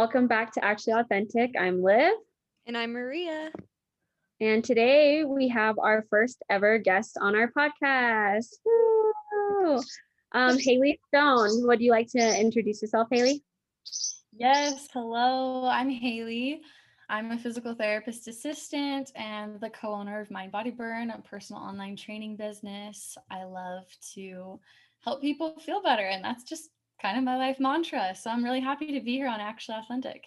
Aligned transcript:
welcome 0.00 0.26
back 0.26 0.50
to 0.50 0.64
Actually 0.64 0.94
Authentic. 0.94 1.50
I'm 1.60 1.82
Liv. 1.82 2.14
And 2.64 2.74
I'm 2.74 2.94
Maria. 2.94 3.52
And 4.40 4.64
today 4.64 5.24
we 5.24 5.48
have 5.48 5.78
our 5.78 6.06
first 6.08 6.42
ever 6.48 6.78
guest 6.78 7.18
on 7.20 7.36
our 7.36 7.52
podcast. 7.52 8.46
Woo! 8.64 9.82
Um, 10.32 10.58
Haley 10.58 10.98
Stone, 11.08 11.66
would 11.66 11.82
you 11.82 11.90
like 11.90 12.08
to 12.12 12.40
introduce 12.40 12.80
yourself, 12.80 13.08
Haley? 13.10 13.44
Yes, 14.32 14.88
hello. 14.90 15.66
I'm 15.66 15.90
Haley. 15.90 16.62
I'm 17.10 17.32
a 17.32 17.38
physical 17.38 17.74
therapist 17.74 18.26
assistant 18.26 19.12
and 19.14 19.60
the 19.60 19.68
co 19.68 19.92
owner 19.92 20.18
of 20.18 20.30
Mind 20.30 20.50
Body 20.50 20.70
Burn, 20.70 21.10
a 21.10 21.18
personal 21.18 21.60
online 21.60 21.96
training 21.96 22.36
business. 22.36 23.18
I 23.30 23.44
love 23.44 23.84
to 24.14 24.60
help 25.04 25.20
people 25.20 25.60
feel 25.60 25.82
better, 25.82 26.06
and 26.06 26.24
that's 26.24 26.44
just 26.44 26.70
kind 27.00 27.16
of 27.18 27.24
my 27.24 27.36
life 27.36 27.58
mantra. 27.58 28.14
So 28.14 28.30
I'm 28.30 28.44
really 28.44 28.60
happy 28.60 28.92
to 28.92 29.00
be 29.00 29.16
here 29.16 29.28
on 29.28 29.40
Actually 29.40 29.78
Authentic. 29.78 30.24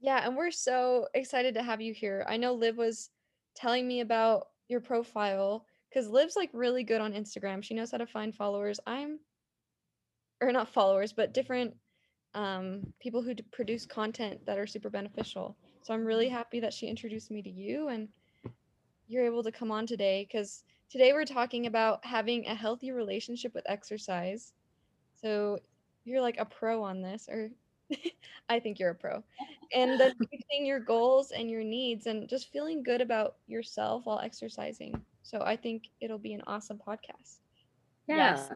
Yeah, 0.00 0.26
and 0.26 0.36
we're 0.36 0.50
so 0.50 1.06
excited 1.14 1.54
to 1.54 1.62
have 1.62 1.80
you 1.80 1.94
here. 1.94 2.24
I 2.28 2.36
know 2.36 2.54
Liv 2.54 2.76
was 2.76 3.10
telling 3.54 3.86
me 3.86 4.00
about 4.00 4.48
your 4.68 4.80
profile 4.80 5.64
because 5.88 6.08
Liv's 6.08 6.36
like 6.36 6.50
really 6.52 6.82
good 6.82 7.00
on 7.00 7.12
Instagram. 7.12 7.62
She 7.62 7.74
knows 7.74 7.90
how 7.90 7.98
to 7.98 8.06
find 8.06 8.34
followers. 8.34 8.80
I'm, 8.86 9.20
or 10.40 10.50
not 10.50 10.72
followers, 10.72 11.12
but 11.12 11.34
different 11.34 11.74
um, 12.34 12.82
people 13.00 13.22
who 13.22 13.34
produce 13.52 13.86
content 13.86 14.44
that 14.46 14.58
are 14.58 14.66
super 14.66 14.90
beneficial. 14.90 15.56
So 15.82 15.94
I'm 15.94 16.04
really 16.04 16.28
happy 16.28 16.60
that 16.60 16.72
she 16.72 16.86
introduced 16.86 17.30
me 17.30 17.42
to 17.42 17.50
you 17.50 17.88
and 17.88 18.08
you're 19.06 19.26
able 19.26 19.42
to 19.42 19.52
come 19.52 19.70
on 19.70 19.86
today 19.86 20.26
because 20.26 20.64
today 20.90 21.12
we're 21.12 21.24
talking 21.24 21.66
about 21.66 22.04
having 22.04 22.46
a 22.46 22.54
healthy 22.54 22.92
relationship 22.92 23.52
with 23.54 23.64
exercise. 23.68 24.52
So 25.22 25.58
you're 26.04 26.20
like 26.20 26.38
a 26.38 26.44
pro 26.44 26.82
on 26.82 27.02
this, 27.02 27.28
or 27.30 27.50
I 28.48 28.60
think 28.60 28.78
you're 28.78 28.90
a 28.90 28.94
pro. 28.94 29.22
And 29.74 29.98
then 29.98 30.12
your 30.66 30.80
goals 30.80 31.30
and 31.30 31.50
your 31.50 31.64
needs 31.64 32.06
and 32.06 32.28
just 32.28 32.52
feeling 32.52 32.82
good 32.82 33.00
about 33.00 33.36
yourself 33.46 34.04
while 34.04 34.18
exercising. 34.18 35.00
So 35.22 35.40
I 35.40 35.56
think 35.56 35.84
it'll 36.02 36.18
be 36.18 36.34
an 36.34 36.42
awesome 36.46 36.78
podcast. 36.86 37.38
Yeah. 38.06 38.16
Yes. 38.16 38.52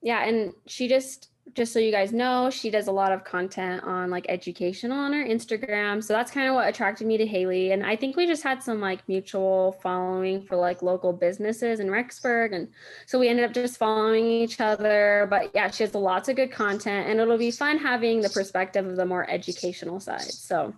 Yeah, 0.00 0.24
and 0.24 0.52
she 0.66 0.86
just 0.86 1.30
just 1.52 1.72
so 1.72 1.78
you 1.78 1.92
guys 1.92 2.12
know, 2.12 2.48
she 2.48 2.70
does 2.70 2.88
a 2.88 2.92
lot 2.92 3.12
of 3.12 3.22
content 3.22 3.84
on 3.84 4.08
like 4.08 4.24
educational 4.28 4.98
on 4.98 5.12
her 5.12 5.24
Instagram. 5.24 6.02
So 6.02 6.14
that's 6.14 6.30
kind 6.30 6.48
of 6.48 6.54
what 6.54 6.66
attracted 6.68 7.06
me 7.06 7.18
to 7.18 7.26
Haley. 7.26 7.72
And 7.72 7.84
I 7.84 7.96
think 7.96 8.16
we 8.16 8.26
just 8.26 8.42
had 8.42 8.62
some 8.62 8.80
like 8.80 9.06
mutual 9.08 9.72
following 9.82 10.40
for 10.42 10.56
like 10.56 10.80
local 10.80 11.12
businesses 11.12 11.80
in 11.80 11.88
Rexburg. 11.88 12.54
And 12.54 12.68
so 13.06 13.18
we 13.18 13.28
ended 13.28 13.44
up 13.44 13.52
just 13.52 13.76
following 13.76 14.24
each 14.24 14.58
other. 14.58 15.26
But 15.28 15.50
yeah, 15.54 15.70
she 15.70 15.82
has 15.82 15.94
lots 15.94 16.28
of 16.30 16.36
good 16.36 16.50
content 16.50 17.08
and 17.08 17.20
it'll 17.20 17.36
be 17.36 17.50
fun 17.50 17.76
having 17.76 18.22
the 18.22 18.30
perspective 18.30 18.86
of 18.86 18.96
the 18.96 19.06
more 19.06 19.28
educational 19.30 20.00
side. 20.00 20.22
So 20.22 20.74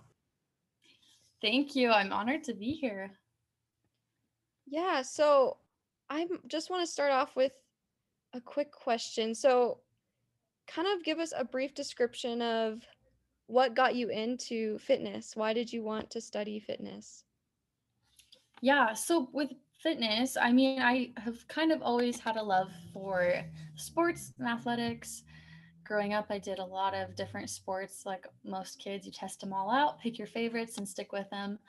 thank 1.41 1.75
you. 1.75 1.91
I'm 1.91 2.11
honored 2.11 2.43
to 2.43 2.53
be 2.53 2.71
here. 2.71 3.11
Yeah. 4.67 5.01
So 5.01 5.57
I 6.09 6.27
just 6.47 6.69
want 6.69 6.85
to 6.85 6.91
start 6.91 7.11
off 7.11 7.37
with 7.37 7.53
a 8.33 8.41
quick 8.41 8.71
question. 8.71 9.33
So 9.33 9.79
kind 10.67 10.87
of 10.87 11.03
give 11.03 11.19
us 11.19 11.33
a 11.35 11.43
brief 11.43 11.73
description 11.73 12.41
of 12.41 12.81
what 13.47 13.75
got 13.75 13.95
you 13.95 14.09
into 14.09 14.77
fitness? 14.79 15.35
Why 15.35 15.53
did 15.53 15.71
you 15.71 15.83
want 15.83 16.09
to 16.11 16.21
study 16.21 16.59
fitness? 16.59 17.23
Yeah, 18.61 18.93
so 18.93 19.29
with 19.33 19.51
fitness, 19.81 20.35
I 20.35 20.51
mean, 20.51 20.81
I 20.81 21.11
have 21.17 21.47
kind 21.47 21.71
of 21.71 21.81
always 21.81 22.19
had 22.19 22.35
a 22.35 22.43
love 22.43 22.71
for 22.91 23.43
sports 23.75 24.33
and 24.39 24.47
athletics. 24.47 25.23
Growing 25.85 26.13
up, 26.13 26.25
I 26.29 26.39
did 26.39 26.59
a 26.59 26.65
lot 26.65 26.93
of 26.93 27.15
different 27.15 27.49
sports. 27.49 28.03
Like 28.05 28.27
most 28.43 28.79
kids, 28.79 29.05
you 29.05 29.11
test 29.11 29.39
them 29.39 29.53
all 29.53 29.71
out, 29.71 29.99
pick 29.99 30.17
your 30.17 30.27
favorites, 30.27 30.77
and 30.77 30.87
stick 30.87 31.13
with 31.13 31.29
them. 31.29 31.59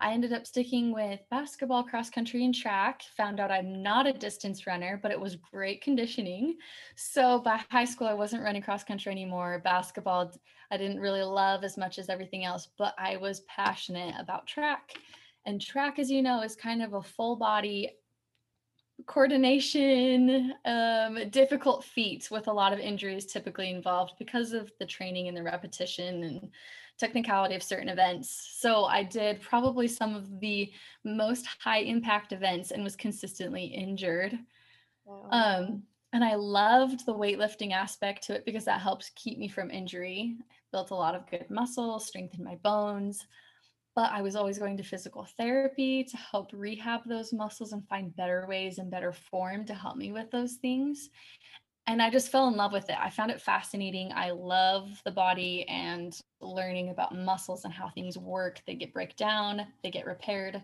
I 0.00 0.12
ended 0.12 0.32
up 0.32 0.46
sticking 0.46 0.92
with 0.92 1.20
basketball, 1.30 1.84
cross 1.84 2.10
country, 2.10 2.44
and 2.44 2.54
track. 2.54 3.02
Found 3.16 3.40
out 3.40 3.50
I'm 3.50 3.82
not 3.82 4.06
a 4.06 4.12
distance 4.12 4.66
runner, 4.66 4.98
but 5.02 5.10
it 5.10 5.20
was 5.20 5.36
great 5.36 5.82
conditioning. 5.82 6.56
So 6.96 7.40
by 7.40 7.60
high 7.70 7.84
school, 7.84 8.06
I 8.06 8.14
wasn't 8.14 8.42
running 8.42 8.62
cross 8.62 8.84
country 8.84 9.12
anymore. 9.12 9.60
Basketball, 9.64 10.32
I 10.70 10.76
didn't 10.76 11.00
really 11.00 11.22
love 11.22 11.64
as 11.64 11.76
much 11.76 11.98
as 11.98 12.08
everything 12.08 12.44
else, 12.44 12.68
but 12.76 12.94
I 12.98 13.16
was 13.16 13.40
passionate 13.42 14.14
about 14.18 14.46
track. 14.46 14.94
And 15.46 15.60
track, 15.60 15.98
as 15.98 16.10
you 16.10 16.22
know, 16.22 16.42
is 16.42 16.56
kind 16.56 16.82
of 16.82 16.94
a 16.94 17.02
full 17.02 17.36
body 17.36 17.90
coordination, 19.06 20.54
um, 20.64 21.28
difficult 21.30 21.84
feats 21.84 22.30
with 22.30 22.46
a 22.46 22.52
lot 22.52 22.72
of 22.72 22.78
injuries 22.78 23.26
typically 23.26 23.70
involved 23.70 24.14
because 24.18 24.52
of 24.52 24.70
the 24.78 24.86
training 24.86 25.28
and 25.28 25.36
the 25.36 25.42
repetition 25.42 26.22
and 26.24 26.50
technicality 26.98 27.54
of 27.54 27.62
certain 27.62 27.88
events. 27.88 28.56
So 28.58 28.84
I 28.84 29.02
did 29.02 29.40
probably 29.40 29.88
some 29.88 30.14
of 30.14 30.40
the 30.40 30.72
most 31.04 31.46
high 31.60 31.80
impact 31.80 32.32
events 32.32 32.70
and 32.70 32.84
was 32.84 32.96
consistently 32.96 33.64
injured. 33.64 34.38
Wow. 35.04 35.28
Um, 35.30 35.82
and 36.12 36.22
I 36.24 36.36
loved 36.36 37.04
the 37.04 37.14
weightlifting 37.14 37.72
aspect 37.72 38.24
to 38.24 38.34
it 38.34 38.44
because 38.44 38.64
that 38.66 38.80
helps 38.80 39.10
keep 39.16 39.38
me 39.38 39.48
from 39.48 39.70
injury. 39.70 40.36
Built 40.70 40.92
a 40.92 40.94
lot 40.94 41.16
of 41.16 41.28
good 41.28 41.46
muscle, 41.50 41.98
strengthened 41.98 42.44
my 42.44 42.54
bones. 42.56 43.26
But 43.96 44.10
I 44.10 44.22
was 44.22 44.34
always 44.34 44.58
going 44.58 44.76
to 44.76 44.82
physical 44.82 45.26
therapy 45.36 46.02
to 46.04 46.16
help 46.16 46.50
rehab 46.52 47.02
those 47.06 47.32
muscles 47.32 47.72
and 47.72 47.86
find 47.88 48.14
better 48.16 48.44
ways 48.48 48.78
and 48.78 48.90
better 48.90 49.12
form 49.12 49.64
to 49.66 49.74
help 49.74 49.96
me 49.96 50.10
with 50.10 50.30
those 50.32 50.54
things 50.54 51.10
and 51.86 52.00
I 52.00 52.10
just 52.10 52.30
fell 52.30 52.48
in 52.48 52.56
love 52.56 52.72
with 52.72 52.88
it. 52.88 52.96
I 52.98 53.10
found 53.10 53.30
it 53.30 53.40
fascinating. 53.40 54.10
I 54.14 54.30
love 54.30 55.00
the 55.04 55.10
body 55.10 55.66
and 55.68 56.18
learning 56.40 56.90
about 56.90 57.14
muscles 57.14 57.64
and 57.64 57.74
how 57.74 57.90
things 57.90 58.16
work. 58.16 58.62
They 58.66 58.74
get 58.74 58.92
break 58.92 59.16
down, 59.16 59.66
they 59.82 59.90
get 59.90 60.06
repaired. 60.06 60.62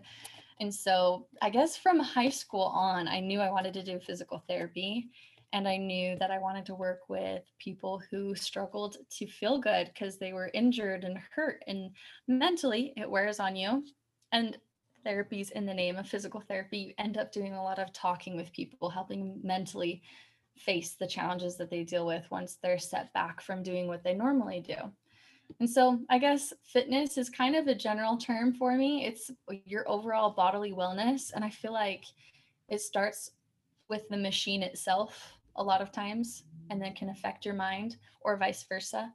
And 0.59 0.73
so 0.73 1.27
I 1.41 1.49
guess 1.49 1.77
from 1.77 1.99
high 1.99 2.29
school 2.29 2.63
on, 2.63 3.07
I 3.07 3.19
knew 3.19 3.39
I 3.39 3.51
wanted 3.51 3.73
to 3.73 3.83
do 3.83 3.99
physical 3.99 4.43
therapy. 4.47 5.09
And 5.53 5.67
I 5.67 5.75
knew 5.75 6.17
that 6.17 6.31
I 6.31 6.39
wanted 6.39 6.65
to 6.67 6.75
work 6.75 7.01
with 7.09 7.43
people 7.59 8.01
who 8.09 8.33
struggled 8.35 8.95
to 9.17 9.27
feel 9.27 9.59
good 9.59 9.87
because 9.87 10.17
they 10.17 10.31
were 10.31 10.49
injured 10.53 11.03
and 11.03 11.19
hurt. 11.35 11.61
And 11.67 11.91
mentally, 12.27 12.93
it 12.95 13.09
wears 13.09 13.39
on 13.39 13.55
you. 13.57 13.83
And 14.31 14.57
therapies 15.05 15.51
in 15.51 15.65
the 15.65 15.73
name 15.73 15.97
of 15.97 16.07
physical 16.07 16.39
therapy, 16.39 16.77
you 16.77 16.93
end 16.97 17.17
up 17.17 17.33
doing 17.33 17.53
a 17.53 17.63
lot 17.63 17.79
of 17.79 17.91
talking 17.91 18.37
with 18.37 18.53
people, 18.53 18.89
helping 18.89 19.39
mentally 19.43 20.01
face 20.57 20.91
the 20.91 21.07
challenges 21.07 21.57
that 21.57 21.69
they 21.69 21.83
deal 21.83 22.05
with 22.05 22.29
once 22.29 22.57
they're 22.61 22.77
set 22.77 23.11
back 23.13 23.41
from 23.41 23.63
doing 23.63 23.87
what 23.87 24.03
they 24.03 24.13
normally 24.13 24.59
do. 24.59 24.75
And 25.59 25.69
so 25.69 25.99
I 26.09 26.17
guess 26.17 26.53
fitness 26.63 27.17
is 27.17 27.29
kind 27.29 27.55
of 27.55 27.67
a 27.67 27.75
general 27.75 28.17
term 28.17 28.53
for 28.53 28.75
me. 28.75 29.05
It's 29.05 29.31
your 29.65 29.87
overall 29.89 30.31
bodily 30.31 30.71
wellness. 30.71 31.31
And 31.33 31.43
I 31.43 31.49
feel 31.49 31.73
like 31.73 32.05
it 32.69 32.81
starts 32.81 33.31
with 33.89 34.07
the 34.09 34.17
machine 34.17 34.63
itself 34.63 35.33
a 35.57 35.63
lot 35.63 35.81
of 35.81 35.91
times 35.91 36.43
and 36.69 36.81
then 36.81 36.93
can 36.93 37.09
affect 37.09 37.45
your 37.45 37.55
mind 37.55 37.97
or 38.21 38.37
vice 38.37 38.63
versa. 38.63 39.11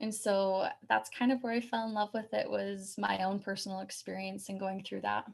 And 0.00 0.12
so 0.14 0.66
that's 0.88 1.08
kind 1.08 1.32
of 1.32 1.42
where 1.42 1.52
I 1.52 1.60
fell 1.60 1.86
in 1.86 1.94
love 1.94 2.10
with 2.12 2.34
it 2.34 2.50
was 2.50 2.96
my 2.98 3.22
own 3.24 3.38
personal 3.38 3.80
experience 3.80 4.48
and 4.48 4.60
going 4.60 4.82
through 4.82 5.02
that. 5.02 5.24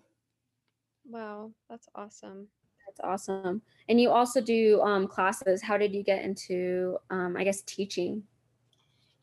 Wow, 1.05 1.53
that's 1.69 1.89
awesome. 1.95 2.47
That's 2.93 3.29
awesome. 3.29 3.63
And 3.89 4.01
you 4.01 4.11
also 4.11 4.41
do 4.41 4.81
um, 4.83 5.07
classes. 5.07 5.63
How 5.63 5.79
did 5.79 5.95
you 5.95 6.03
get 6.03 6.25
into, 6.25 6.99
um, 7.11 7.37
I 7.37 7.45
guess, 7.45 7.63
teaching? 7.63 8.23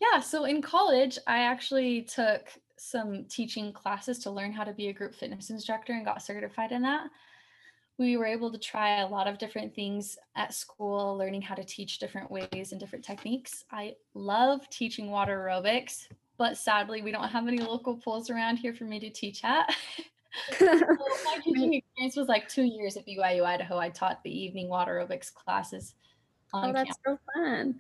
Yeah, 0.02 0.20
so 0.20 0.46
in 0.46 0.62
college, 0.62 1.20
I 1.28 1.40
actually 1.40 2.04
took 2.04 2.50
some 2.78 3.26
teaching 3.26 3.74
classes 3.74 4.20
to 4.20 4.32
learn 4.32 4.54
how 4.54 4.64
to 4.64 4.74
be 4.74 4.88
a 4.88 4.94
group 4.94 5.14
fitness 5.14 5.50
instructor 5.50 5.94
and 5.94 6.06
got 6.06 6.24
certified 6.24 6.72
in 6.72 6.82
that. 6.84 7.10
We 7.98 8.16
were 8.16 8.26
able 8.26 8.52
to 8.52 8.58
try 8.58 9.02
a 9.02 9.08
lot 9.08 9.28
of 9.28 9.38
different 9.38 9.76
things 9.76 10.18
at 10.36 10.54
school, 10.54 11.18
learning 11.18 11.42
how 11.42 11.56
to 11.56 11.66
teach 11.66 12.00
different 12.00 12.32
ways 12.32 12.72
and 12.72 12.80
different 12.80 13.04
techniques. 13.04 13.66
I 13.72 13.96
love 14.14 14.68
teaching 14.70 15.12
water 15.12 15.38
aerobics, 15.38 16.08
but 16.38 16.58
sadly, 16.58 17.02
we 17.02 17.12
don't 17.12 17.28
have 17.28 17.48
any 17.48 17.60
local 17.60 17.98
pools 17.98 18.30
around 18.30 18.56
here 18.56 18.74
for 18.74 18.86
me 18.86 19.00
to 19.02 19.10
teach 19.10 19.44
at. 19.44 19.76
my 20.62 21.40
teaching 21.44 21.74
experience 21.74 22.16
was 22.16 22.28
like 22.28 22.48
two 22.48 22.64
years 22.64 22.98
at 22.98 23.06
BYU 23.06 23.44
Idaho. 23.44 23.78
I 23.78 23.90
taught 23.90 24.24
the 24.24 24.32
evening 24.32 24.70
water 24.70 24.94
aerobics 24.94 25.34
classes. 25.34 25.96
oh, 26.54 26.74
that's 26.74 26.98
campus. 26.98 26.98
so 27.06 27.20
fun. 27.34 27.76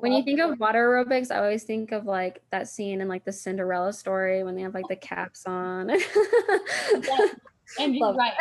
When 0.00 0.12
you 0.12 0.22
think 0.22 0.40
of 0.40 0.58
water 0.58 0.88
aerobics, 0.88 1.30
I 1.30 1.38
always 1.38 1.64
think 1.64 1.92
of 1.92 2.06
like 2.06 2.42
that 2.50 2.68
scene 2.68 3.00
in 3.00 3.08
like 3.08 3.24
the 3.24 3.32
Cinderella 3.32 3.92
story 3.92 4.42
when 4.44 4.54
they 4.54 4.62
have 4.62 4.74
like 4.74 4.88
the 4.88 4.96
caps 4.96 5.44
on. 5.46 5.88
yeah. 5.90 7.26
And 7.78 7.96
you're 7.96 8.12
right. 8.12 8.34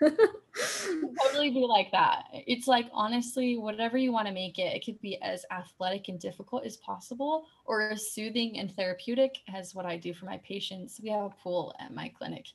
totally 0.00 1.50
be 1.50 1.64
like 1.68 1.90
that. 1.92 2.24
It's 2.32 2.66
like 2.66 2.86
honestly, 2.92 3.56
whatever 3.56 3.96
you 3.96 4.12
want 4.12 4.28
to 4.28 4.34
make 4.34 4.58
it, 4.58 4.74
it 4.74 4.84
could 4.84 5.00
be 5.00 5.20
as 5.22 5.44
athletic 5.50 6.08
and 6.08 6.18
difficult 6.18 6.64
as 6.64 6.76
possible, 6.78 7.44
or 7.64 7.90
as 7.90 8.12
soothing 8.12 8.58
and 8.58 8.74
therapeutic 8.74 9.38
as 9.52 9.74
what 9.74 9.86
I 9.86 9.96
do 9.96 10.14
for 10.14 10.26
my 10.26 10.38
patients. 10.38 11.00
We 11.02 11.10
have 11.10 11.24
a 11.24 11.30
pool 11.42 11.74
at 11.80 11.94
my 11.94 12.08
clinic, 12.08 12.46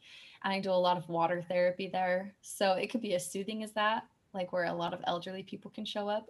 I 0.48 0.60
do 0.60 0.72
a 0.72 0.74
lot 0.74 0.98
of 0.98 1.10
water 1.10 1.44
therapy 1.48 1.90
there. 1.92 2.34
So 2.42 2.74
it 2.74 2.90
could 2.90 3.02
be 3.02 3.16
as 3.16 3.32
soothing 3.32 3.64
as 3.64 3.74
that, 3.74 4.04
like 4.34 4.54
where 4.54 4.66
a 4.66 4.74
lot 4.74 4.94
of 4.94 5.02
elderly 5.06 5.44
people 5.44 5.72
can 5.72 5.86
show 5.86 6.08
up, 6.08 6.28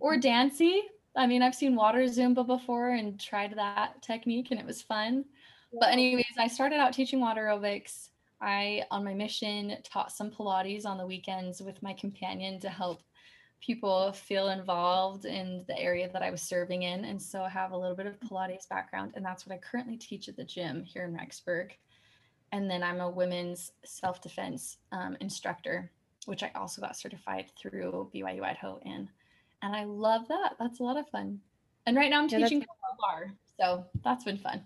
or 0.00 0.12
mm-hmm. 0.12 0.20
dancy. 0.20 0.82
I 1.16 1.26
mean, 1.26 1.42
I've 1.42 1.54
seen 1.54 1.74
water 1.74 2.00
Zumba 2.04 2.46
before 2.46 2.90
and 2.90 3.18
tried 3.18 3.54
that 3.56 4.00
technique 4.02 4.50
and 4.50 4.60
it 4.60 4.66
was 4.66 4.82
fun. 4.82 5.24
But 5.72 5.90
anyways, 5.90 6.36
I 6.38 6.46
started 6.46 6.76
out 6.76 6.92
teaching 6.92 7.20
water 7.20 7.46
aerobics. 7.46 8.10
I 8.40 8.84
on 8.90 9.04
my 9.04 9.14
mission 9.14 9.76
taught 9.82 10.12
some 10.12 10.30
Pilates 10.30 10.86
on 10.86 10.96
the 10.96 11.06
weekends 11.06 11.60
with 11.60 11.82
my 11.82 11.92
companion 11.92 12.60
to 12.60 12.68
help 12.68 13.02
people 13.60 14.12
feel 14.12 14.50
involved 14.50 15.24
in 15.24 15.64
the 15.66 15.76
area 15.76 16.08
that 16.12 16.22
I 16.22 16.30
was 16.30 16.42
serving 16.42 16.84
in. 16.84 17.04
And 17.04 17.20
so 17.20 17.42
I 17.42 17.48
have 17.48 17.72
a 17.72 17.76
little 17.76 17.96
bit 17.96 18.06
of 18.06 18.20
Pilates 18.20 18.68
background, 18.68 19.12
and 19.16 19.24
that's 19.24 19.44
what 19.44 19.54
I 19.54 19.58
currently 19.58 19.96
teach 19.96 20.28
at 20.28 20.36
the 20.36 20.44
gym 20.44 20.84
here 20.84 21.04
in 21.04 21.14
Rexburg. 21.14 21.72
And 22.52 22.70
then 22.70 22.82
I'm 22.82 23.00
a 23.00 23.10
women's 23.10 23.72
self 23.84 24.22
defense 24.22 24.78
um, 24.92 25.16
instructor, 25.20 25.90
which 26.26 26.42
I 26.42 26.50
also 26.54 26.80
got 26.80 26.96
certified 26.96 27.46
through 27.60 28.10
BYU 28.14 28.42
Idaho 28.42 28.78
in. 28.84 29.08
And 29.62 29.74
I 29.76 29.84
love 29.84 30.28
that. 30.28 30.54
That's 30.58 30.80
a 30.80 30.82
lot 30.82 30.96
of 30.96 31.08
fun. 31.08 31.40
And 31.86 31.96
right 31.96 32.10
now 32.10 32.20
I'm 32.22 32.28
Yeah, 32.28 32.44
teaching 32.44 32.64
barre. 33.00 33.32
So 33.58 33.84
that's 34.04 34.24
been 34.24 34.38
fun. 34.38 34.62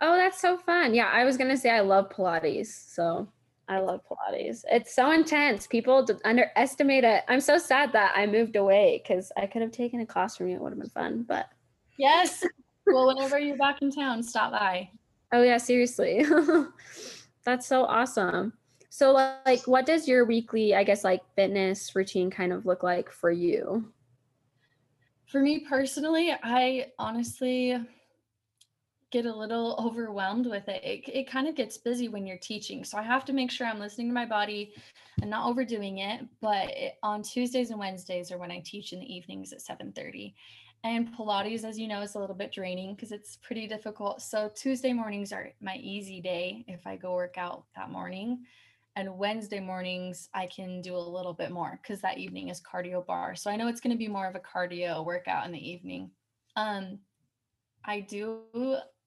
Oh, 0.00 0.16
that's 0.16 0.40
so 0.40 0.56
fun. 0.58 0.94
Yeah, 0.94 1.08
I 1.12 1.24
was 1.24 1.36
gonna 1.36 1.56
say 1.56 1.70
I 1.70 1.80
love 1.80 2.08
Pilates. 2.10 2.66
So 2.66 3.28
I 3.68 3.78
love 3.78 4.00
Pilates. 4.10 4.64
It's 4.70 4.94
so 4.94 5.12
intense. 5.12 5.66
People 5.66 6.06
underestimate 6.24 7.04
it. 7.04 7.22
I'm 7.28 7.40
so 7.40 7.58
sad 7.58 7.92
that 7.92 8.12
I 8.16 8.26
moved 8.26 8.56
away 8.56 9.02
because 9.02 9.30
I 9.36 9.46
could 9.46 9.62
have 9.62 9.70
taken 9.70 10.00
a 10.00 10.06
class 10.06 10.36
from 10.36 10.48
you. 10.48 10.56
It 10.56 10.62
would 10.62 10.72
have 10.72 10.80
been 10.80 10.90
fun. 10.90 11.22
But 11.22 11.48
Yes. 11.96 12.44
well, 12.86 13.06
whenever 13.06 13.38
you're 13.38 13.56
back 13.56 13.80
in 13.80 13.90
town, 13.90 14.22
stop 14.22 14.50
by. 14.52 14.90
Oh 15.32 15.42
yeah, 15.42 15.58
seriously. 15.58 16.24
that's 17.44 17.66
so 17.66 17.84
awesome. 17.84 18.52
So 18.90 19.12
like 19.12 19.66
what 19.66 19.86
does 19.86 20.06
your 20.06 20.24
weekly, 20.24 20.74
I 20.74 20.84
guess, 20.84 21.02
like 21.04 21.22
fitness 21.34 21.94
routine 21.96 22.30
kind 22.30 22.52
of 22.52 22.66
look 22.66 22.82
like 22.82 23.10
for 23.10 23.30
you? 23.30 23.92
For 25.26 25.40
me 25.40 25.60
personally, 25.60 26.34
I 26.42 26.88
honestly 26.98 27.78
get 29.12 29.26
a 29.26 29.34
little 29.34 29.76
overwhelmed 29.78 30.46
with 30.46 30.68
it. 30.68 30.82
It, 30.82 31.08
it 31.08 31.30
kind 31.30 31.46
of 31.46 31.54
gets 31.54 31.78
busy 31.78 32.08
when 32.08 32.26
you're 32.26 32.38
teaching. 32.38 32.82
So 32.82 32.98
I 32.98 33.02
have 33.02 33.24
to 33.26 33.32
make 33.32 33.50
sure 33.50 33.66
I'm 33.66 33.78
listening 33.78 34.08
to 34.08 34.14
my 34.14 34.26
body 34.26 34.72
and 35.20 35.30
not 35.30 35.48
overdoing 35.48 35.98
it. 35.98 36.26
But 36.40 36.70
it, 36.70 36.94
on 37.02 37.22
Tuesdays 37.22 37.70
and 37.70 37.78
Wednesdays 37.78 38.32
are 38.32 38.38
when 38.38 38.50
I 38.50 38.62
teach 38.64 38.92
in 38.92 39.00
the 39.00 39.14
evenings 39.14 39.52
at 39.52 39.60
7:30. 39.60 40.34
And 40.84 41.14
Pilates, 41.14 41.64
as 41.64 41.78
you 41.78 41.86
know, 41.86 42.00
is 42.02 42.16
a 42.16 42.18
little 42.18 42.34
bit 42.34 42.52
draining 42.52 42.94
because 42.94 43.12
it's 43.12 43.36
pretty 43.36 43.68
difficult. 43.68 44.20
So 44.20 44.50
Tuesday 44.54 44.92
mornings 44.92 45.32
are 45.32 45.52
my 45.60 45.76
easy 45.76 46.20
day 46.20 46.64
if 46.66 46.86
I 46.86 46.96
go 46.96 47.14
work 47.14 47.38
out 47.38 47.64
that 47.76 47.90
morning. 47.90 48.44
And 48.96 49.16
Wednesday 49.16 49.60
mornings, 49.60 50.28
I 50.34 50.46
can 50.46 50.82
do 50.82 50.96
a 50.96 50.98
little 50.98 51.32
bit 51.32 51.50
more 51.50 51.78
because 51.80 52.00
that 52.00 52.18
evening 52.18 52.48
is 52.48 52.60
cardio 52.60 53.06
barre. 53.06 53.36
So 53.36 53.50
I 53.50 53.56
know 53.56 53.68
it's 53.68 53.80
going 53.80 53.92
to 53.92 53.98
be 53.98 54.08
more 54.08 54.26
of 54.26 54.34
a 54.34 54.40
cardio 54.40 55.04
workout 55.04 55.46
in 55.46 55.52
the 55.52 55.70
evening. 55.70 56.10
Um, 56.56 56.98
I 57.84 58.00
do 58.00 58.40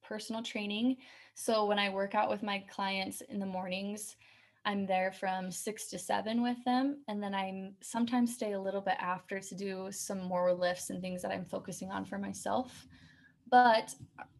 personal 0.01 0.42
training. 0.42 0.98
So 1.36 1.66
when 1.66 1.77
I 1.77 1.89
work 1.89 2.16
out 2.16 2.30
with 2.30 2.42
my 2.42 2.63
clients 2.69 3.22
in 3.22 3.39
the 3.39 3.45
mornings, 3.45 4.16
I'm 4.65 4.85
there 4.85 5.12
from 5.12 5.51
six 5.51 5.88
to 5.89 6.00
seven 6.00 6.41
with 6.41 6.57
them. 6.65 6.97
And 7.07 7.21
then 7.21 7.35
I 7.35 7.71
sometimes 7.81 8.33
stay 8.33 8.53
a 8.53 8.59
little 8.59 8.81
bit 8.81 8.97
after 9.00 9.39
to 9.39 9.56
do 9.56 9.88
some 9.91 10.23
more 10.23 10.51
lifts 10.53 10.89
and 10.89 11.01
things 11.01 11.21
that 11.21 11.31
I'm 11.31 11.45
focusing 11.45 11.91
on 11.91 12.03
for 12.03 12.17
myself. 12.17 12.88
But 13.51 13.94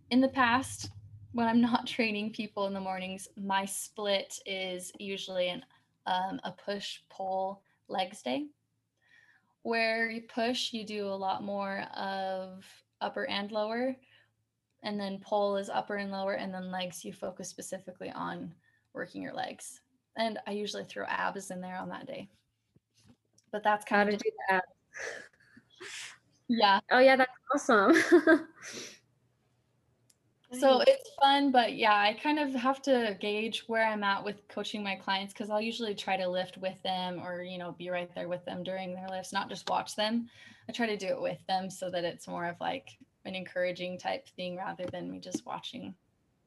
in 0.10 0.22
the 0.22 0.30
past, 0.30 0.90
when 1.34 1.48
I'm 1.48 1.62
not 1.72 1.86
training 1.86 2.32
people 2.32 2.66
in 2.66 2.74
the 2.74 2.80
mornings, 2.80 3.28
my 3.38 3.66
split 3.66 4.40
is 4.46 4.92
usually 5.00 5.50
an 5.50 5.64
um, 6.08 6.40
a 6.44 6.52
push 6.52 7.00
pull 7.10 7.64
legs 7.88 8.22
day, 8.22 8.46
where 9.64 10.10
you 10.10 10.22
push, 10.22 10.72
you 10.72 10.86
do 10.86 11.08
a 11.08 11.16
lot 11.16 11.44
more 11.44 11.80
of 11.96 12.64
upper 13.02 13.28
and 13.28 13.52
lower, 13.52 13.96
and 14.84 15.00
then 15.00 15.20
pull 15.20 15.58
is 15.58 15.70
upper 15.70 15.96
and 15.96 16.12
lower, 16.12 16.34
and 16.34 16.54
then 16.54 16.72
legs 16.72 17.04
you 17.04 17.12
focus 17.12 17.50
specifically 17.50 18.12
on 18.12 18.54
working 18.94 19.22
your 19.22 19.34
legs. 19.34 19.82
And 20.18 20.40
I 20.48 20.52
usually 20.52 20.86
throw 20.86 21.06
abs 21.06 21.52
in 21.52 21.62
there 21.62 21.78
on 21.78 21.90
that 21.90 22.08
day. 22.08 22.30
But 23.52 23.64
that's 23.64 23.86
How 23.90 23.98
kind 23.98 24.10
to 24.10 24.16
of 24.16 24.22
do 24.22 24.30
that? 24.50 24.64
yeah. 26.48 26.80
Oh 26.92 27.00
yeah, 27.00 27.16
that's 27.16 27.32
awesome. 27.54 27.96
So 30.60 30.82
it's 30.82 31.10
fun, 31.22 31.52
but 31.52 31.76
yeah, 31.76 31.94
I 31.96 32.14
kind 32.22 32.40
of 32.40 32.54
have 32.54 32.82
to 32.84 33.18
gauge 33.20 33.64
where 33.68 33.86
I'm 33.86 34.04
at 34.04 34.24
with 34.24 34.48
coaching 34.48 34.84
my 34.84 34.96
clients 34.96 35.34
because 35.34 35.50
I'll 35.50 35.62
usually 35.62 35.96
try 35.96 36.18
to 36.18 36.28
lift 36.30 36.58
with 36.58 36.82
them 36.84 37.20
or, 37.22 37.42
you 37.42 37.58
know, 37.58 37.74
be 37.74 37.90
right 37.90 38.14
there 38.16 38.30
with 38.30 38.46
them 38.46 38.64
during 38.64 38.94
their 38.94 39.08
lifts, 39.10 39.34
not 39.34 39.50
just 39.50 39.70
watch 39.70 39.96
them. 39.96 40.30
I 40.70 40.72
try 40.72 40.86
to 40.88 40.98
do 40.98 41.08
it 41.08 41.22
with 41.22 41.40
them 41.48 41.70
so 41.70 41.90
that 41.90 42.04
it's 42.06 42.28
more 42.28 42.46
of 42.46 42.60
like 42.62 42.90
an 43.26 43.36
encouraging 43.36 43.98
type 43.98 44.30
thing 44.30 44.56
rather 44.56 44.86
than 44.86 45.12
me 45.12 45.20
just 45.20 45.46
watching. 45.46 45.94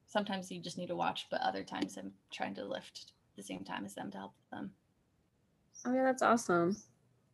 Sometimes 0.07 0.51
you 0.51 0.59
just 0.61 0.77
need 0.77 0.87
to 0.87 0.95
watch, 0.95 1.27
but 1.29 1.41
other 1.41 1.63
times 1.63 1.97
I'm 1.97 2.11
trying 2.31 2.55
to 2.55 2.65
lift 2.65 3.11
the 3.39 3.43
same 3.43 3.63
time 3.63 3.85
as 3.85 3.95
them 3.95 4.11
to 4.11 4.17
help 4.17 4.33
them. 4.51 4.71
oh 5.85 5.93
yeah, 5.93 6.03
that's 6.03 6.21
awesome. 6.21 6.75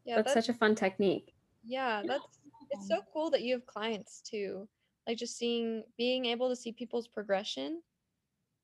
yeah, 0.06 0.16
that's 0.18 0.34
such 0.34 0.50
a 0.50 0.54
fun 0.54 0.76
technique. 0.76 1.34
yeah, 1.66 2.02
Yeah, 2.02 2.08
that's 2.08 2.40
it's 2.72 2.88
so 2.88 3.02
cool 3.12 3.30
that 3.32 3.42
you 3.42 3.54
have 3.56 3.66
clients 3.66 4.22
too. 4.22 4.68
Like 5.08 5.18
just 5.18 5.38
seeing 5.38 5.84
being 5.98 6.26
able 6.26 6.50
to 6.50 6.56
see 6.56 6.72
people's 6.72 7.08
progression, 7.08 7.82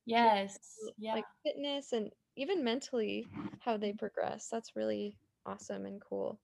Yes. 0.05 0.57
Yeah. 0.97 1.15
like 1.15 1.25
fitness 1.43 1.93
and 1.93 2.11
even 2.35 2.63
mentally 2.63 3.27
how 3.59 3.77
they 3.77 3.93
progress. 3.93 4.47
That's 4.51 4.75
really 4.75 5.17
awesome 5.45 5.85
and 5.85 6.01
cool. 6.01 6.39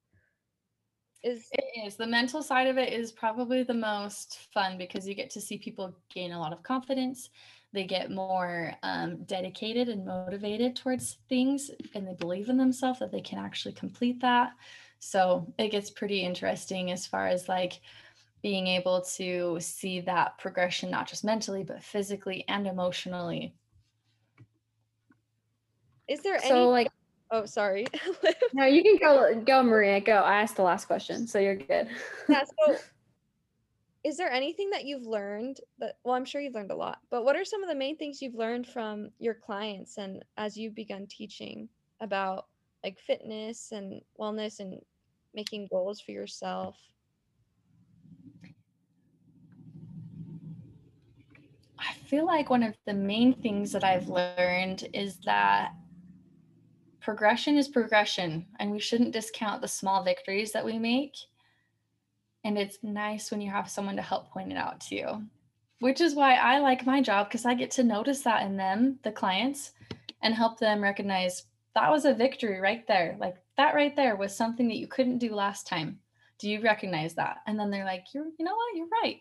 Is 1.23 1.47
It 1.51 1.65
is. 1.85 1.95
The 1.95 2.05
mental 2.07 2.43
side 2.43 2.67
of 2.67 2.77
it 2.77 2.93
is 2.93 3.11
probably 3.11 3.63
the 3.63 3.73
most 3.73 4.37
fun 4.53 4.77
because 4.77 5.07
you 5.07 5.15
get 5.15 5.29
to 5.31 5.41
see 5.41 5.57
people 5.57 5.95
gain 6.13 6.31
a 6.31 6.39
lot 6.39 6.53
of 6.53 6.61
confidence. 6.61 7.29
They 7.73 7.83
get 7.83 8.11
more 8.11 8.73
um, 8.83 9.23
dedicated 9.25 9.89
and 9.89 10.05
motivated 10.05 10.75
towards 10.75 11.17
things, 11.29 11.69
and 11.93 12.07
they 12.07 12.13
believe 12.13 12.49
in 12.49 12.57
themselves 12.57 12.99
that 12.99 13.11
they 13.11 13.21
can 13.21 13.39
actually 13.39 13.73
complete 13.73 14.21
that. 14.21 14.51
So 14.99 15.53
it 15.59 15.69
gets 15.69 15.89
pretty 15.89 16.21
interesting 16.21 16.91
as 16.91 17.05
far 17.05 17.27
as 17.27 17.47
like 17.47 17.81
being 18.41 18.67
able 18.67 19.01
to 19.01 19.57
see 19.59 19.99
that 20.01 20.37
progression, 20.37 20.89
not 20.89 21.07
just 21.07 21.23
mentally, 21.23 21.63
but 21.63 21.83
physically 21.83 22.45
and 22.47 22.67
emotionally. 22.67 23.53
is 26.07 26.21
there 26.21 26.39
So 26.39 26.55
any 26.55 26.65
like 26.65 26.87
Oh, 27.29 27.45
sorry. 27.45 27.85
no, 28.53 28.65
you 28.65 28.81
can 28.83 28.97
go 28.97 29.41
go 29.41 29.61
Maria, 29.61 29.99
go. 29.99 30.13
I 30.13 30.41
asked 30.41 30.55
the 30.55 30.63
last 30.63 30.85
question, 30.85 31.27
so 31.27 31.39
you're 31.39 31.55
good. 31.57 31.89
yeah, 32.29 32.43
so 32.43 32.77
is 34.07 34.15
there 34.15 34.31
anything 34.31 34.69
that 34.69 34.85
you've 34.85 35.05
learned 35.05 35.59
that 35.79 35.97
well, 36.05 36.15
I'm 36.15 36.23
sure 36.23 36.39
you've 36.39 36.53
learned 36.53 36.71
a 36.71 36.75
lot, 36.75 36.99
but 37.11 37.25
what 37.25 37.35
are 37.35 37.43
some 37.43 37.61
of 37.61 37.67
the 37.67 37.75
main 37.75 37.97
things 37.97 38.21
you've 38.21 38.35
learned 38.35 38.65
from 38.65 39.09
your 39.19 39.33
clients 39.33 39.97
and 39.97 40.23
as 40.37 40.55
you've 40.55 40.75
begun 40.75 41.07
teaching 41.07 41.67
about 41.99 42.45
like 42.85 42.97
fitness 42.99 43.73
and 43.73 44.01
wellness 44.17 44.61
and 44.61 44.79
making 45.33 45.67
goals 45.69 45.99
for 45.99 46.11
yourself? 46.11 46.77
I 51.77 51.91
feel 52.05 52.25
like 52.25 52.49
one 52.49 52.63
of 52.63 52.75
the 52.85 52.93
main 52.93 53.33
things 53.33 53.73
that 53.73 53.83
I've 53.83 54.07
learned 54.07 54.87
is 54.93 55.17
that 55.25 55.73
progression 57.01 57.57
is 57.57 57.67
progression, 57.67 58.45
and 58.59 58.71
we 58.71 58.79
shouldn't 58.79 59.11
discount 59.11 59.61
the 59.61 59.67
small 59.67 60.01
victories 60.01 60.53
that 60.53 60.63
we 60.63 60.79
make. 60.79 61.13
And 62.47 62.57
it's 62.57 62.77
nice 62.81 63.29
when 63.29 63.41
you 63.41 63.51
have 63.51 63.69
someone 63.69 63.97
to 63.97 64.01
help 64.01 64.31
point 64.31 64.53
it 64.53 64.57
out 64.57 64.79
to 64.79 64.95
you, 64.95 65.21
which 65.81 65.99
is 65.99 66.15
why 66.15 66.35
I 66.35 66.59
like 66.59 66.85
my 66.85 67.01
job 67.01 67.27
because 67.27 67.45
I 67.45 67.53
get 67.53 67.71
to 67.71 67.83
notice 67.83 68.21
that 68.21 68.43
in 68.43 68.55
them, 68.55 68.99
the 69.03 69.11
clients, 69.11 69.73
and 70.23 70.33
help 70.33 70.57
them 70.57 70.81
recognize 70.81 71.43
that 71.75 71.91
was 71.91 72.05
a 72.05 72.13
victory 72.13 72.61
right 72.61 72.87
there. 72.87 73.17
Like 73.19 73.35
that 73.57 73.75
right 73.75 73.93
there 73.97 74.15
was 74.15 74.33
something 74.33 74.69
that 74.69 74.77
you 74.77 74.87
couldn't 74.87 75.17
do 75.17 75.35
last 75.35 75.67
time. 75.67 75.99
Do 76.39 76.49
you 76.49 76.61
recognize 76.61 77.15
that? 77.15 77.39
And 77.47 77.59
then 77.59 77.69
they're 77.69 77.83
like, 77.83 78.05
you're, 78.13 78.27
you 78.39 78.45
know 78.45 78.55
what? 78.55 78.77
You're 78.77 78.87
right. 79.03 79.17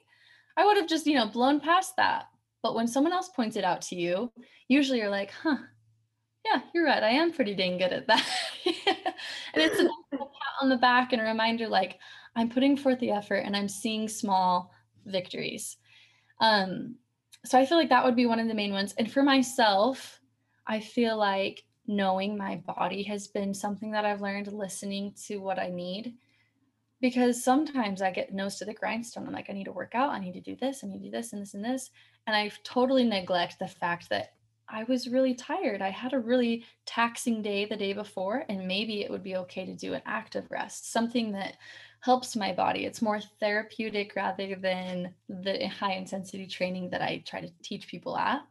I 0.57 0.65
would 0.65 0.77
have 0.77 0.89
just, 0.89 1.05
you 1.05 1.17
know, 1.17 1.27
blown 1.27 1.59
past 1.59 1.97
that. 1.97 2.27
But 2.63 2.77
when 2.77 2.87
someone 2.87 3.13
else 3.13 3.31
points 3.31 3.57
it 3.57 3.65
out 3.65 3.83
to 3.83 3.97
you, 3.97 4.31
usually 4.69 5.01
you're 5.01 5.11
like, 5.11 5.33
huh, 5.33 5.57
yeah, 6.45 6.61
you're 6.73 6.85
right. 6.85 7.03
I 7.03 7.11
am 7.11 7.33
pretty 7.33 7.57
dang 7.57 7.77
good 7.79 7.93
at 7.93 8.07
that. 8.07 8.25
and 8.67 9.65
it's 9.65 9.81
a 9.81 9.89
pat 10.13 10.29
on 10.63 10.69
the 10.69 10.77
back 10.77 11.13
and 11.13 11.21
a 11.21 11.25
reminder 11.25 11.67
like, 11.67 11.99
I'm 12.37 12.51
putting 12.51 12.77
forth 12.77 13.01
the 13.01 13.11
effort 13.11 13.39
and 13.39 13.57
I'm 13.57 13.69
seeing 13.69 14.09
small 14.09 14.73
victories. 15.07 15.79
Um, 16.41 16.97
so 17.45 17.59
I 17.59 17.65
feel 17.65 17.79
like 17.79 17.89
that 17.89 18.05
would 18.05 18.17
be 18.17 18.27
one 18.27 18.39
of 18.39 18.49
the 18.49 18.55
main 18.55 18.73
ones. 18.73 18.95
And 18.99 19.11
for 19.11 19.23
myself, 19.23 20.21
I 20.67 20.81
feel 20.81 21.17
like 21.17 21.65
knowing 21.87 22.37
my 22.37 22.57
body 22.57 23.03
has 23.05 23.27
been 23.29 23.55
something 23.55 23.91
that 23.93 24.05
I've 24.05 24.21
learned 24.21 24.53
listening 24.53 25.15
to 25.27 25.39
what 25.39 25.59
I 25.59 25.69
need. 25.69 26.15
Because 27.01 27.45
sometimes 27.45 28.01
I 28.01 28.11
get 28.11 28.33
nose 28.33 28.57
to 28.57 28.65
the 28.65 28.75
grindstone. 28.75 29.27
I'm 29.27 29.33
like, 29.33 29.51
I 29.51 29.53
need 29.53 29.65
to 29.65 29.73
work 29.73 29.95
out. 29.95 30.11
I 30.11 30.19
need 30.19 30.33
to 30.33 30.41
do 30.41 30.57
this. 30.57 30.83
I 30.83 30.89
need 30.89 30.99
to 30.99 31.05
do 31.05 31.11
this 31.11 31.33
and 31.33 31.43
this 31.43 31.55
and 31.55 31.65
this. 31.65 31.91
And 32.27 32.35
I 32.35 32.51
totally 32.65 33.05
neglect 33.05 33.59
the 33.59 33.69
fact 33.69 34.09
that 34.11 34.33
I 34.69 34.85
was 34.85 35.09
really 35.09 35.35
tired. 35.35 35.83
I 35.83 35.91
had 35.91 36.13
a 36.13 36.19
really 36.19 36.65
taxing 36.87 37.43
day 37.43 37.67
the 37.67 37.77
day 37.77 37.93
before, 37.93 38.45
and 38.49 38.67
maybe 38.67 39.03
it 39.03 39.11
would 39.11 39.23
be 39.23 39.37
okay 39.37 39.65
to 39.65 39.75
do 39.75 39.95
an 39.95 40.03
active 40.07 40.51
rest, 40.51 40.91
something 40.91 41.33
that 41.33 41.57
helps 42.07 42.37
my 42.37 42.53
body. 42.53 42.85
It's 42.87 43.03
more 43.03 43.21
therapeutic 43.41 44.15
rather 44.15 44.55
than 44.55 45.13
the 45.29 45.67
high 45.67 45.95
intensity 45.95 46.47
training 46.47 46.91
that 46.91 47.03
I 47.03 47.25
try 47.27 47.41
to 47.41 47.51
teach 47.65 47.89
people 47.89 48.17
at. 48.17 48.43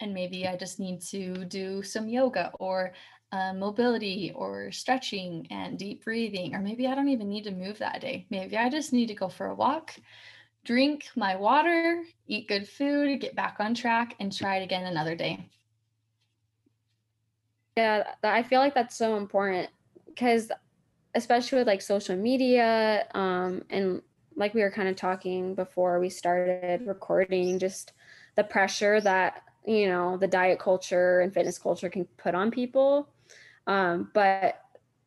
And 0.00 0.12
maybe 0.12 0.48
I 0.48 0.56
just 0.56 0.80
need 0.80 1.00
to 1.02 1.44
do 1.44 1.84
some 1.84 2.08
yoga 2.08 2.50
or 2.58 2.92
uh, 3.30 3.52
mobility 3.52 4.32
or 4.34 4.72
stretching 4.72 5.46
and 5.52 5.78
deep 5.78 6.02
breathing. 6.02 6.52
Or 6.52 6.58
maybe 6.58 6.88
I 6.88 6.96
don't 6.96 7.08
even 7.10 7.28
need 7.28 7.44
to 7.44 7.52
move 7.52 7.78
that 7.78 8.00
day. 8.00 8.26
Maybe 8.28 8.56
I 8.56 8.68
just 8.68 8.92
need 8.92 9.06
to 9.06 9.14
go 9.14 9.28
for 9.28 9.46
a 9.46 9.54
walk, 9.54 9.94
drink 10.64 11.10
my 11.14 11.36
water, 11.36 12.02
eat 12.26 12.48
good 12.48 12.68
food, 12.68 13.20
get 13.20 13.36
back 13.36 13.58
on 13.60 13.72
track, 13.72 14.16
and 14.18 14.36
try 14.36 14.56
it 14.56 14.64
again 14.64 14.86
another 14.86 15.14
day. 15.14 15.48
Yeah, 17.76 18.02
I 18.24 18.42
feel 18.42 18.58
like 18.58 18.74
that's 18.74 18.96
so 18.96 19.16
important 19.16 19.68
because 20.06 20.50
especially 21.14 21.58
with 21.58 21.66
like 21.66 21.82
social 21.82 22.16
media 22.16 23.06
um 23.14 23.62
and 23.70 24.02
like 24.36 24.54
we 24.54 24.62
were 24.62 24.70
kind 24.70 24.88
of 24.88 24.96
talking 24.96 25.54
before 25.54 25.98
we 26.00 26.08
started 26.08 26.86
recording 26.86 27.58
just 27.58 27.92
the 28.36 28.44
pressure 28.44 29.00
that 29.00 29.42
you 29.66 29.88
know 29.88 30.16
the 30.16 30.28
diet 30.28 30.58
culture 30.58 31.20
and 31.20 31.34
fitness 31.34 31.58
culture 31.58 31.90
can 31.90 32.04
put 32.16 32.34
on 32.34 32.50
people. 32.50 33.08
Um 33.66 34.10
but 34.14 34.60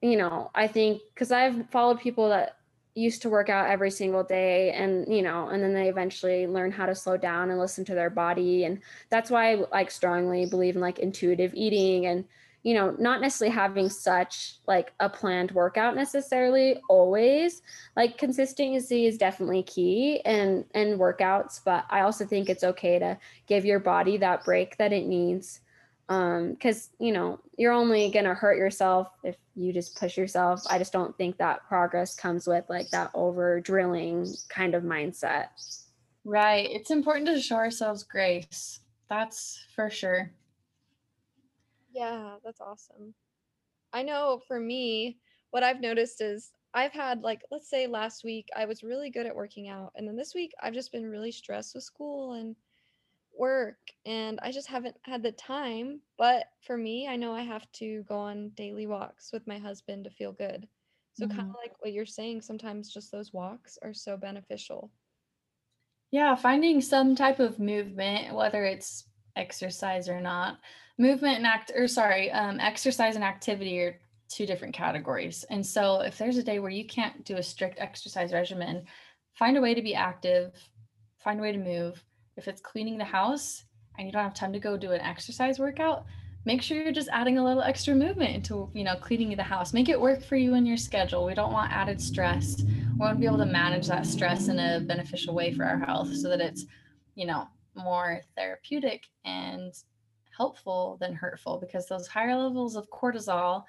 you 0.04 0.18
know 0.18 0.52
i 0.54 0.68
think 0.68 1.02
because 1.14 1.32
i've 1.32 1.68
followed 1.70 2.00
people 2.00 2.30
that 2.30 2.58
used 2.94 3.22
to 3.24 3.30
work 3.30 3.50
out 3.50 3.70
every 3.70 3.90
single 3.90 4.24
day 4.24 4.72
and 4.72 5.12
you 5.12 5.22
know 5.24 5.48
and 5.48 5.64
then 5.64 5.74
they 5.74 5.88
eventually 5.88 6.46
learn 6.46 6.72
how 6.72 6.86
to 6.86 6.94
slow 6.94 7.18
down 7.18 7.50
and 7.50 7.60
listen 7.60 7.86
to 7.86 7.96
their 7.96 8.10
body 8.10 8.66
and 8.66 8.80
that's 9.10 9.32
why 9.32 9.54
i 9.54 9.64
like 9.72 9.90
strongly 9.90 10.46
believe 10.46 10.76
in 10.76 10.82
like 10.82 11.00
intuitive 11.00 11.54
eating 11.56 12.06
and 12.06 12.26
you 12.64 12.74
know, 12.74 12.96
not 12.98 13.20
necessarily 13.20 13.54
having 13.54 13.90
such 13.90 14.56
like 14.68 14.94
a 15.02 15.10
planned 15.10 15.52
workout 15.52 15.96
necessarily 15.96 16.82
always. 16.90 17.62
Like 17.98 18.18
consistency 18.18 19.06
is 19.06 19.18
definitely 19.18 19.64
key 19.64 20.22
and 20.22 20.66
and 20.74 20.98
workouts, 21.00 21.60
but 21.64 21.86
I 21.90 22.02
also 22.02 22.26
think 22.26 22.50
it's 22.50 22.64
okay 22.64 23.00
to 23.00 23.18
give 23.48 23.66
your 23.66 23.80
body 23.80 24.18
that 24.18 24.46
break 24.46 24.78
that 24.78 24.94
it 24.94 25.06
needs. 25.06 25.60
Um 26.08 26.56
cuz 26.56 26.90
you 27.00 27.12
know, 27.12 27.42
you're 27.58 27.74
only 27.74 28.10
going 28.10 28.26
to 28.26 28.34
hurt 28.34 28.58
yourself 28.58 29.10
if 29.24 29.36
you 29.56 29.74
just 29.74 30.00
push 30.00 30.18
yourself. 30.18 30.64
I 30.70 30.78
just 30.78 30.94
don't 30.94 31.18
think 31.18 31.38
that 31.38 31.68
progress 31.68 32.16
comes 32.16 32.48
with 32.48 32.64
like 32.70 32.90
that 32.92 33.12
over 33.14 33.60
drilling 33.60 34.28
kind 34.48 34.74
of 34.74 34.84
mindset. 34.84 35.48
Right. 36.26 36.70
It's 36.72 36.92
important 36.92 37.28
to 37.28 37.42
show 37.42 37.58
ourselves 37.58 38.04
grace. 38.04 38.80
That's 39.10 39.66
for 39.76 39.90
sure. 39.90 40.32
Yeah, 41.94 42.38
that's 42.44 42.62
awesome. 42.62 43.16
I 43.94 44.04
know 44.04 44.42
for 44.48 44.60
me, 44.60 45.22
what 45.52 45.64
I've 45.64 45.82
noticed 45.82 46.22
is 46.22 46.54
I've 46.74 46.94
had 46.94 47.22
like, 47.24 47.44
let's 47.52 47.70
say 47.70 47.88
last 47.88 48.24
week 48.24 48.50
I 48.56 48.66
was 48.66 48.84
really 48.84 49.10
good 49.12 49.28
at 49.28 49.36
working 49.36 49.70
out, 49.70 49.94
and 49.96 50.08
then 50.08 50.16
this 50.18 50.36
week 50.36 50.54
I've 50.62 50.74
just 50.76 50.92
been 50.94 51.06
really 51.08 51.32
stressed 51.32 51.76
with 51.76 51.84
school 51.86 52.34
and 52.34 52.56
work, 53.34 53.80
and 54.06 54.40
I 54.42 54.52
just 54.52 54.68
haven't 54.70 54.98
had 55.04 55.24
the 55.24 55.32
time. 55.34 56.02
But 56.18 56.48
for 56.62 56.78
me, 56.78 57.08
I 57.08 57.18
know 57.18 57.34
I 57.36 57.44
have 57.44 57.72
to 57.74 58.04
go 58.04 58.18
on 58.20 58.52
daily 58.52 58.88
walks 58.88 59.32
with 59.34 59.48
my 59.48 59.60
husband 59.60 60.06
to 60.06 60.12
feel 60.12 60.34
good. 60.34 60.70
So, 61.14 61.28
kind 61.28 61.42
Mhm. 61.42 61.56
of 61.56 61.62
like 61.64 61.82
what 61.82 61.94
you're 61.94 62.06
saying, 62.08 62.42
sometimes 62.44 62.94
just 62.94 63.12
those 63.12 63.34
walks 63.34 63.78
are 63.84 63.94
so 63.94 64.18
beneficial. 64.18 64.92
Yeah, 66.12 66.36
finding 66.36 66.82
some 66.82 67.16
type 67.16 67.40
of 67.40 67.60
movement, 67.60 68.36
whether 68.36 68.64
it's 68.66 69.10
exercise 69.36 70.08
or 70.08 70.22
not. 70.22 70.60
Movement 70.98 71.38
and 71.38 71.48
act, 71.48 71.72
or 71.76 71.88
sorry, 71.88 72.32
um, 72.32 72.60
exercise 72.60 73.16
and 73.16 73.24
activity 73.24 73.80
are 73.80 74.00
two 74.30 74.46
different 74.46 74.74
categories. 74.74 75.44
And 75.50 75.66
so 75.66 76.02
if 76.02 76.18
there's 76.18 76.38
a 76.38 76.44
day 76.44 76.60
where 76.60 76.72
you 76.72 76.86
can't 76.86 77.24
do 77.26 77.38
a 77.38 77.44
strict 77.44 77.80
exercise 77.80 78.32
regimen, 78.32 78.86
find 79.34 79.58
a 79.58 79.62
way 79.62 79.74
to 79.74 79.82
be 79.82 79.96
active, 79.96 80.54
find 81.24 81.40
a 81.40 81.44
way 81.44 81.52
to 81.52 81.58
move. 81.58 82.04
If 82.38 82.48
it's 82.48 82.62
cleaning 82.62 82.98
the 82.98 83.04
house 83.04 83.64
and 83.98 84.08
you 84.08 84.12
don't 84.12 84.24
have 84.24 84.34
time 84.34 84.54
to 84.54 84.60
go 84.60 84.78
do 84.78 84.92
an 84.92 85.02
exercise 85.02 85.60
workout, 85.60 86.06
make 86.46 86.62
sure 86.62 86.82
you're 86.82 86.92
just 86.92 87.10
adding 87.12 87.38
a 87.38 87.44
little 87.44 87.64
extra 87.64 87.96
movement 87.96 88.36
into, 88.36 88.70
you 88.74 88.84
know, 88.84 88.96
cleaning 88.96 89.36
the 89.36 89.44
house. 89.44 89.74
Make 89.74 89.90
it 89.90 90.00
work 90.00 90.24
for 90.24 90.36
you 90.36 90.56
and 90.56 90.68
your 90.68 90.78
schedule. 90.78 91.26
We 91.26 91.34
don't 91.34 91.54
want 91.54 91.72
added 91.72 92.02
stress. 92.02 92.62
We 92.64 92.98
want 92.98 93.16
to 93.16 93.20
be 93.20 93.26
able 93.26 93.38
to 93.38 93.46
manage 93.46 93.88
that 93.88 94.06
stress 94.06 94.48
in 94.48 94.60
a 94.60 94.80
beneficial 94.80 95.34
way 95.34 95.54
for 95.54 95.64
our 95.64 95.78
health 95.78 96.14
so 96.16 96.30
that 96.30 96.42
it's, 96.42 96.66
you 97.16 97.26
know, 97.26 97.48
more 97.76 98.22
therapeutic 98.36 99.04
and 99.26 99.74
helpful 100.36 100.98
than 101.00 101.14
hurtful 101.14 101.58
because 101.58 101.88
those 101.88 102.08
higher 102.08 102.36
levels 102.36 102.76
of 102.76 102.90
cortisol 102.90 103.64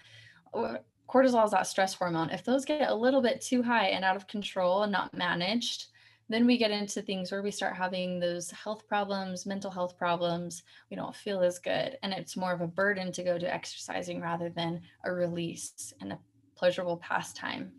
cortisol 1.09 1.45
is 1.45 1.51
that 1.51 1.67
stress 1.67 1.95
hormone 1.95 2.31
if 2.31 2.45
those 2.45 2.65
get 2.65 2.91
a 2.91 2.95
little 2.95 3.21
bit 3.21 3.41
too 3.41 3.63
high 3.63 3.89
and 3.89 4.05
out 4.05 4.17
of 4.17 4.27
control 4.27 4.83
and 4.83 4.93
not 4.93 5.13
managed 5.15 5.87
then 6.31 6.47
we 6.47 6.57
get 6.57 6.71
into 6.71 7.03
things 7.03 7.31
where 7.31 7.43
we 7.43 7.51
start 7.51 7.77
having 7.77 8.19
those 8.19 8.51
health 8.51 8.87
problems 8.89 9.47
mental 9.47 9.71
health 9.71 9.97
problems 9.99 10.63
we 10.91 10.97
don't 10.97 11.15
feel 11.15 11.43
as 11.43 11.59
good 11.59 11.99
and 12.03 12.13
it's 12.13 12.37
more 12.37 12.53
of 12.53 12.61
a 12.61 12.67
burden 12.67 13.13
to 13.13 13.23
go 13.23 13.39
to 13.39 13.53
exercising 13.53 14.21
rather 14.21 14.49
than 14.49 14.81
a 15.05 15.13
release 15.13 15.93
and 16.01 16.13
a 16.13 16.19
pleasurable 16.57 16.97
pastime 16.99 17.73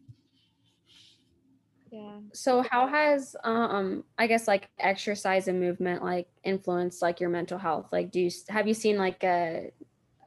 Yeah. 1.95 2.19
So 2.33 2.61
how 2.61 2.87
has 2.87 3.37
um 3.45 4.03
I 4.17 4.27
guess 4.27 4.49
like 4.49 4.69
exercise 4.79 5.47
and 5.47 5.61
movement 5.61 6.03
like 6.03 6.27
influenced 6.43 7.01
like 7.01 7.21
your 7.21 7.29
mental 7.29 7.57
health? 7.57 7.87
Like 7.93 8.11
do 8.11 8.19
you 8.19 8.29
have 8.49 8.67
you 8.67 8.73
seen 8.73 8.97
like 8.97 9.23
a 9.23 9.71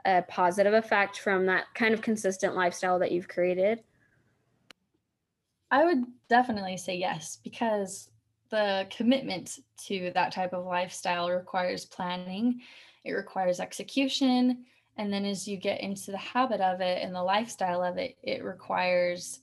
a 0.06 0.22
positive 0.22 0.72
effect 0.72 1.18
from 1.18 1.44
that 1.46 1.64
kind 1.74 1.92
of 1.92 2.00
consistent 2.00 2.54
lifestyle 2.54 2.98
that 3.00 3.12
you've 3.12 3.28
created? 3.28 3.82
I 5.70 5.84
would 5.84 6.04
definitely 6.30 6.78
say 6.78 6.96
yes 6.96 7.36
because 7.44 8.08
the 8.48 8.86
commitment 8.90 9.58
to 9.88 10.10
that 10.14 10.32
type 10.32 10.54
of 10.54 10.64
lifestyle 10.64 11.30
requires 11.30 11.84
planning, 11.84 12.62
it 13.04 13.12
requires 13.12 13.60
execution, 13.60 14.64
and 14.96 15.12
then 15.12 15.26
as 15.26 15.46
you 15.46 15.58
get 15.58 15.82
into 15.82 16.12
the 16.12 16.16
habit 16.16 16.62
of 16.62 16.80
it 16.80 17.02
and 17.02 17.14
the 17.14 17.22
lifestyle 17.22 17.82
of 17.84 17.98
it, 17.98 18.16
it 18.22 18.42
requires 18.42 19.40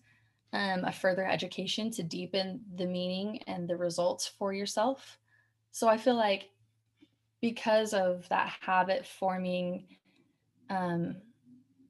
um, 0.56 0.86
a 0.86 0.92
further 0.92 1.28
education 1.28 1.92
to 1.92 2.02
deepen 2.02 2.62
the 2.76 2.86
meaning 2.86 3.42
and 3.46 3.68
the 3.68 3.76
results 3.76 4.26
for 4.26 4.54
yourself. 4.54 5.20
So 5.72 5.90
I 5.90 5.98
feel 5.98 6.16
like 6.16 6.50
because 7.42 7.94
of 7.94 8.28
that 8.30 8.54
habit 8.62 9.06
forming 9.06 9.86
um, 10.70 11.18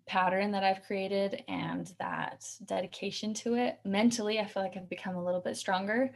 pattern 0.08 0.52
that 0.52 0.64
I've 0.64 0.84
created 0.84 1.44
and 1.48 1.94
that 2.00 2.44
dedication 2.66 3.36
to 3.36 3.54
it, 3.54 3.80
mentally, 3.86 4.40
I 4.40 4.46
feel 4.46 4.64
like 4.64 4.76
I've 4.76 4.90
become 4.90 5.16
a 5.16 5.24
little 5.24 5.42
bit 5.42 5.58
stronger. 5.58 6.12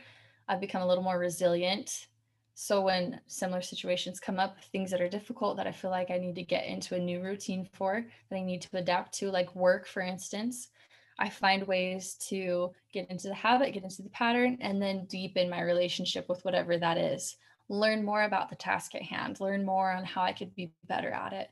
I've 0.47 0.59
become 0.59 0.81
a 0.81 0.87
little 0.87 1.03
more 1.03 1.19
resilient. 1.19 2.07
So 2.55 2.81
when 2.81 3.21
similar 3.27 3.61
situations 3.61 4.19
come 4.19 4.39
up, 4.39 4.57
things 4.71 4.89
that 4.89 5.01
are 5.01 5.07
difficult 5.07 5.55
that 5.57 5.67
I 5.67 5.71
feel 5.71 5.91
like 5.91 6.09
I 6.09 6.17
need 6.17 6.35
to 6.35 6.43
get 6.43 6.65
into 6.65 6.95
a 6.95 6.99
new 6.99 7.21
routine 7.21 7.69
for, 7.71 8.03
that 8.29 8.35
I 8.35 8.41
need 8.41 8.63
to 8.63 8.77
adapt 8.77 9.13
to, 9.19 9.29
like 9.29 9.55
work, 9.55 9.85
for 9.85 10.01
instance, 10.01 10.69
I 11.19 11.29
find 11.29 11.67
ways 11.67 12.15
to 12.29 12.71
get 12.93 13.09
into 13.11 13.27
the 13.27 13.33
habit, 13.33 13.73
get 13.73 13.83
into 13.83 14.01
the 14.01 14.09
pattern, 14.09 14.57
and 14.61 14.81
then 14.81 15.05
deepen 15.05 15.49
my 15.49 15.61
relationship 15.61 16.27
with 16.29 16.43
whatever 16.45 16.77
that 16.77 16.97
is. 16.97 17.35
Learn 17.67 18.03
more 18.03 18.23
about 18.23 18.49
the 18.49 18.55
task 18.55 18.95
at 18.95 19.03
hand, 19.03 19.39
learn 19.39 19.65
more 19.65 19.91
on 19.91 20.03
how 20.05 20.23
I 20.23 20.33
could 20.33 20.55
be 20.55 20.71
better 20.87 21.11
at 21.11 21.33
it 21.33 21.49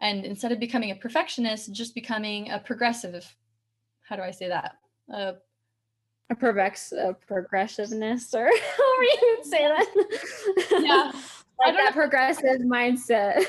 and 0.00 0.24
instead 0.24 0.52
of 0.52 0.60
becoming 0.60 0.90
a 0.90 0.96
perfectionist 0.96 1.72
just 1.72 1.94
becoming 1.94 2.50
a 2.50 2.58
progressive 2.58 3.34
how 4.02 4.16
do 4.16 4.22
i 4.22 4.30
say 4.30 4.48
that 4.48 4.76
uh, 5.12 5.32
A 6.30 6.34
progress 6.34 6.92
a 6.92 7.14
progressiveness 7.14 8.34
or 8.34 8.44
however 8.76 9.02
you 9.02 9.36
would 9.36 9.46
say 9.46 9.68
that. 9.68 9.86
Yeah. 10.70 11.12
I 11.58 11.68
like 11.68 11.75
don't 11.75 11.75
that 11.86 11.94
progressive 11.94 12.60
mindset. 12.60 13.44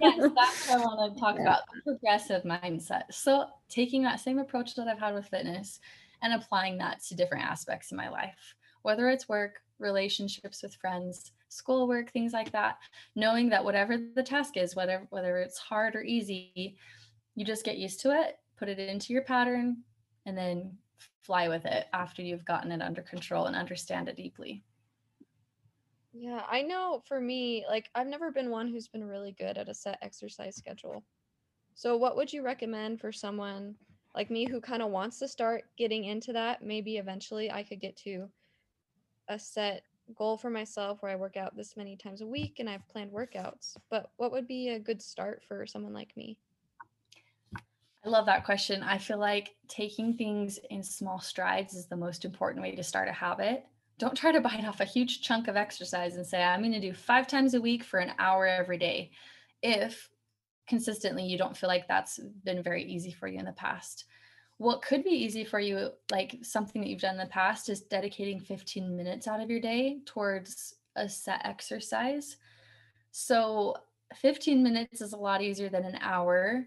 yes 0.00 0.30
that's 0.34 0.68
what 0.68 0.70
i 0.70 0.76
want 0.84 1.14
to 1.14 1.20
talk 1.20 1.36
Yeah. 1.36 1.42
about 1.42 1.60
the 1.74 1.92
progressive 1.92 2.42
mindset 2.42 3.02
so 3.10 3.46
taking 3.68 4.02
that 4.02 4.20
same 4.20 4.38
approach 4.38 4.74
that 4.74 4.88
i've 4.88 4.98
had 4.98 5.14
with 5.14 5.26
fitness 5.26 5.80
and 6.22 6.32
applying 6.32 6.78
that 6.78 7.02
to 7.04 7.14
different 7.14 7.44
aspects 7.44 7.90
of 7.92 7.96
my 7.96 8.08
life 8.08 8.54
whether 8.82 9.08
it's 9.08 9.28
work 9.28 9.60
relationships 9.78 10.62
with 10.62 10.74
friends 10.74 11.32
schoolwork 11.48 12.10
things 12.12 12.32
like 12.32 12.52
that 12.52 12.76
knowing 13.16 13.48
that 13.48 13.64
whatever 13.64 13.96
the 14.14 14.22
task 14.22 14.56
is 14.56 14.76
whether 14.76 15.06
whether 15.10 15.38
it's 15.38 15.58
hard 15.58 15.96
or 15.96 16.02
easy 16.02 16.76
you 17.34 17.44
just 17.44 17.64
get 17.64 17.78
used 17.78 18.00
to 18.00 18.10
it 18.10 18.38
put 18.58 18.68
it 18.68 18.78
into 18.78 19.12
your 19.12 19.22
pattern 19.22 19.78
and 20.26 20.36
then 20.36 20.70
fly 21.22 21.48
with 21.48 21.64
it 21.64 21.86
after 21.92 22.22
you've 22.22 22.44
gotten 22.44 22.70
it 22.72 22.82
under 22.82 23.02
control 23.02 23.46
and 23.46 23.56
understand 23.56 24.08
it 24.08 24.16
deeply 24.16 24.62
Yeah, 26.12 26.44
I 26.48 26.62
know 26.62 27.02
for 27.06 27.20
me, 27.20 27.64
like 27.68 27.90
I've 27.94 28.06
never 28.06 28.32
been 28.32 28.50
one 28.50 28.68
who's 28.68 28.88
been 28.88 29.04
really 29.04 29.32
good 29.32 29.56
at 29.58 29.68
a 29.68 29.74
set 29.74 29.98
exercise 30.02 30.56
schedule. 30.56 31.04
So 31.74 31.96
what 31.96 32.16
would 32.16 32.32
you 32.32 32.42
recommend 32.42 33.00
for 33.00 33.12
someone 33.12 33.76
like 34.14 34.30
me 34.30 34.46
who 34.46 34.60
kind 34.60 34.82
of 34.82 34.90
wants 34.90 35.18
to 35.20 35.28
start 35.28 35.64
getting 35.76 36.04
into 36.04 36.32
that? 36.34 36.62
Maybe 36.62 36.98
eventually 36.98 37.50
I 37.50 37.64
could 37.64 37.80
get 37.80 37.96
to 37.98 38.30
a 39.28 39.38
set 39.38 39.84
goal 40.14 40.36
for 40.38 40.50
myself 40.50 41.02
where 41.02 41.12
I 41.12 41.16
work 41.16 41.36
out 41.36 41.56
this 41.56 41.76
many 41.76 41.96
times 41.96 42.20
a 42.20 42.26
week 42.26 42.58
and 42.58 42.68
I've 42.70 42.88
planned 42.88 43.12
workouts. 43.12 43.76
But 43.90 44.12
what 44.16 44.32
would 44.32 44.48
be 44.48 44.70
a 44.70 44.80
good 44.80 45.02
start 45.02 45.44
for 45.44 45.66
someone 45.66 45.94
like 45.94 46.16
me? 46.16 46.38
I 48.04 48.08
love 48.08 48.26
that 48.26 48.44
question. 48.44 48.82
I 48.82 48.98
feel 48.98 49.18
like 49.18 49.56
taking 49.68 50.16
things 50.16 50.58
in 50.70 50.82
small 50.82 51.20
strides 51.20 51.74
is 51.74 51.86
the 51.88 51.96
most 51.96 52.24
important 52.24 52.62
way 52.62 52.74
to 52.74 52.82
start 52.82 53.08
a 53.08 53.12
habit. 53.12 53.66
Don't 54.00 54.16
try 54.16 54.32
to 54.32 54.40
bite 54.40 54.64
off 54.64 54.80
a 54.80 54.86
huge 54.86 55.20
chunk 55.20 55.46
of 55.46 55.56
exercise 55.56 56.16
and 56.16 56.26
say, 56.26 56.42
I'm 56.42 56.60
going 56.60 56.72
to 56.72 56.80
do 56.80 56.94
five 56.94 57.26
times 57.26 57.52
a 57.52 57.60
week 57.60 57.84
for 57.84 58.00
an 58.00 58.12
hour 58.18 58.46
every 58.46 58.78
day. 58.78 59.10
If 59.62 60.08
consistently 60.66 61.24
you 61.24 61.36
don't 61.36 61.54
feel 61.54 61.68
like 61.68 61.86
that's 61.86 62.18
been 62.42 62.62
very 62.62 62.82
easy 62.82 63.12
for 63.12 63.28
you 63.28 63.38
in 63.38 63.44
the 63.44 63.52
past. 63.52 64.06
What 64.56 64.80
could 64.80 65.04
be 65.04 65.10
easy 65.10 65.44
for 65.44 65.60
you, 65.60 65.90
like 66.10 66.38
something 66.42 66.80
that 66.80 66.88
you've 66.88 67.02
done 67.02 67.16
in 67.16 67.20
the 67.20 67.26
past, 67.26 67.68
is 67.68 67.82
dedicating 67.82 68.40
15 68.40 68.96
minutes 68.96 69.28
out 69.28 69.42
of 69.42 69.50
your 69.50 69.60
day 69.60 69.98
towards 70.06 70.76
a 70.96 71.06
set 71.06 71.42
exercise. 71.44 72.38
So 73.10 73.76
15 74.16 74.62
minutes 74.62 75.02
is 75.02 75.12
a 75.12 75.18
lot 75.18 75.42
easier 75.42 75.68
than 75.68 75.84
an 75.84 75.98
hour 76.00 76.66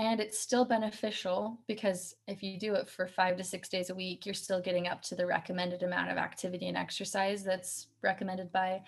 and 0.00 0.18
it's 0.18 0.40
still 0.40 0.64
beneficial 0.64 1.58
because 1.66 2.16
if 2.26 2.42
you 2.42 2.58
do 2.58 2.74
it 2.74 2.88
for 2.88 3.06
five 3.06 3.36
to 3.36 3.44
six 3.44 3.68
days 3.68 3.90
a 3.90 3.94
week, 3.94 4.24
you're 4.24 4.34
still 4.34 4.58
getting 4.58 4.88
up 4.88 5.02
to 5.02 5.14
the 5.14 5.26
recommended 5.26 5.82
amount 5.82 6.10
of 6.10 6.16
activity 6.16 6.68
and 6.68 6.76
exercise 6.76 7.44
that's 7.44 7.88
recommended 8.00 8.50
by 8.50 8.80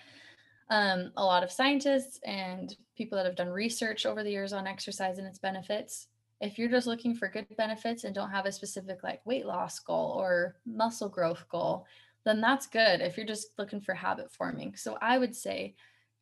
um, 0.71 1.11
a 1.17 1.23
lot 1.23 1.43
of 1.43 1.51
scientists 1.51 2.19
and 2.25 2.75
people 2.97 3.15
that 3.15 3.27
have 3.27 3.35
done 3.35 3.49
research 3.49 4.07
over 4.07 4.23
the 4.23 4.31
years 4.31 4.53
on 4.53 4.65
exercise 4.65 5.19
and 5.19 5.27
its 5.27 5.37
benefits. 5.37 6.07
If 6.41 6.57
you're 6.57 6.67
just 6.67 6.87
looking 6.87 7.13
for 7.13 7.27
good 7.27 7.45
benefits 7.57 8.05
and 8.05 8.15
don't 8.15 8.31
have 8.31 8.47
a 8.47 8.51
specific 8.51 9.03
like 9.03 9.23
weight 9.23 9.45
loss 9.45 9.77
goal 9.77 10.15
or 10.17 10.55
muscle 10.65 11.09
growth 11.09 11.45
goal, 11.47 11.85
then 12.25 12.41
that's 12.41 12.65
good 12.65 13.01
if 13.01 13.17
you're 13.17 13.27
just 13.27 13.49
looking 13.59 13.81
for 13.81 13.93
habit 13.93 14.31
forming. 14.31 14.75
So 14.75 14.97
I 14.99 15.19
would 15.19 15.35
say 15.35 15.75